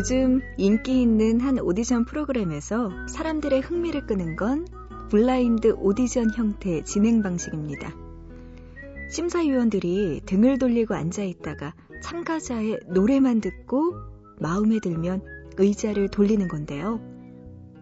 요즘 0.05 0.43
인기 0.59 1.01
있는 1.01 1.41
한 1.41 1.59
오디션 1.59 2.05
프로그램에서 2.05 2.91
사람들의 3.09 3.63
흥미를 3.63 4.07
끄는 4.07 4.37
건 4.37 4.67
블라인드 5.09 5.77
오디션 5.79 6.31
형태의 6.31 6.85
진행 6.85 7.23
방식입니다. 7.23 7.91
심사위원들이 9.09 10.21
등을 10.27 10.59
돌리고 10.59 10.93
앉아 10.93 11.23
있다가 11.23 11.73
참가자의 12.03 12.81
노래만 12.89 13.41
듣고 13.41 13.95
마음에 14.39 14.79
들면 14.79 15.23
의자를 15.57 16.09
돌리는 16.09 16.49
건데요. 16.49 17.01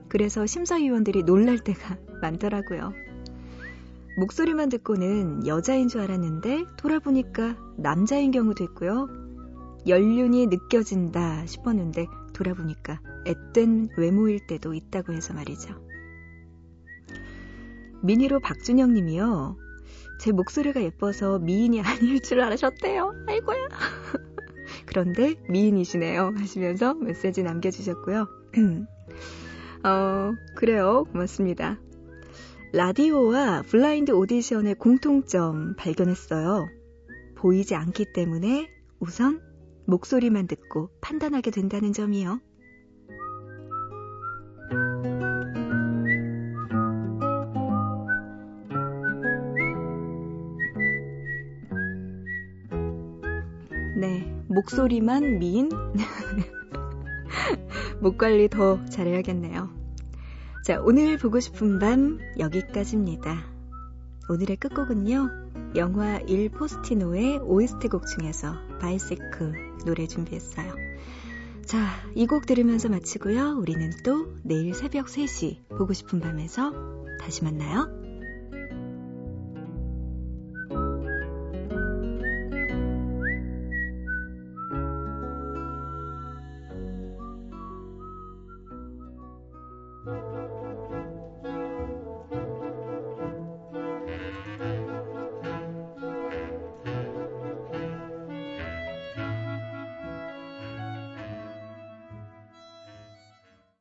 그래서 0.08 0.46
심사위원들이 0.46 1.24
놀랄 1.24 1.58
때가 1.58 1.98
많더라고요. 2.22 2.92
목소리만 4.16 4.68
듣고는 4.68 5.48
여자인 5.48 5.88
줄 5.88 6.02
알았는데 6.02 6.66
돌아보니까 6.76 7.56
남자인 7.78 8.30
경우도 8.30 8.62
있고요. 8.62 9.21
연륜이 9.86 10.46
느껴진다 10.46 11.46
싶었는데 11.46 12.06
돌아보니까 12.32 13.00
앳된 13.26 13.90
외모일 13.96 14.46
때도 14.46 14.74
있다고 14.74 15.12
해서 15.12 15.34
말이죠. 15.34 15.74
미니로 18.02 18.40
박준영 18.40 18.94
님이요. 18.94 19.56
제 20.20 20.32
목소리가 20.32 20.82
예뻐서 20.82 21.38
미인이 21.38 21.80
아닐 21.80 22.20
줄 22.20 22.40
알으셨대요. 22.40 23.12
아이고야. 23.26 23.68
그런데 24.86 25.34
미인이시네요. 25.48 26.34
하시면서 26.36 26.94
메시지 26.94 27.42
남겨주셨고요. 27.42 28.28
어, 29.84 30.32
그래요. 30.54 31.04
고맙습니다. 31.10 31.80
라디오와 32.72 33.62
블라인드 33.62 34.12
오디션의 34.12 34.76
공통점 34.76 35.74
발견했어요. 35.76 36.68
보이지 37.36 37.74
않기 37.74 38.12
때문에 38.12 38.70
우선 39.00 39.40
목소리만 39.86 40.46
듣고 40.46 40.90
판단하게 41.00 41.50
된다는 41.50 41.92
점이요. 41.92 42.40
네, 53.96 54.44
목소리만 54.48 55.38
미인? 55.38 55.68
목 58.00 58.18
관리 58.18 58.48
더 58.48 58.84
잘해야겠네요. 58.86 59.70
자, 60.64 60.80
오늘 60.80 61.18
보고 61.18 61.40
싶은 61.40 61.78
밤 61.78 62.18
여기까지입니다. 62.38 63.44
오늘의 64.28 64.56
끝곡은요. 64.56 65.28
영화 65.76 66.18
일 66.18 66.50
포스티노의 66.50 67.38
OST 67.38 67.88
곡 67.88 68.06
중에서 68.06 68.54
바이시클 68.82 69.84
노래 69.86 70.06
준비했어요. 70.06 70.74
자, 71.64 71.86
이 72.16 72.26
곡 72.26 72.46
들으면서 72.46 72.88
마치고요. 72.88 73.56
우리는 73.58 73.90
또 74.04 74.34
내일 74.42 74.74
새벽 74.74 75.06
3시 75.06 75.68
보고 75.78 75.92
싶은 75.92 76.20
밤에서 76.20 76.72
다시 77.20 77.44
만나요. 77.44 78.01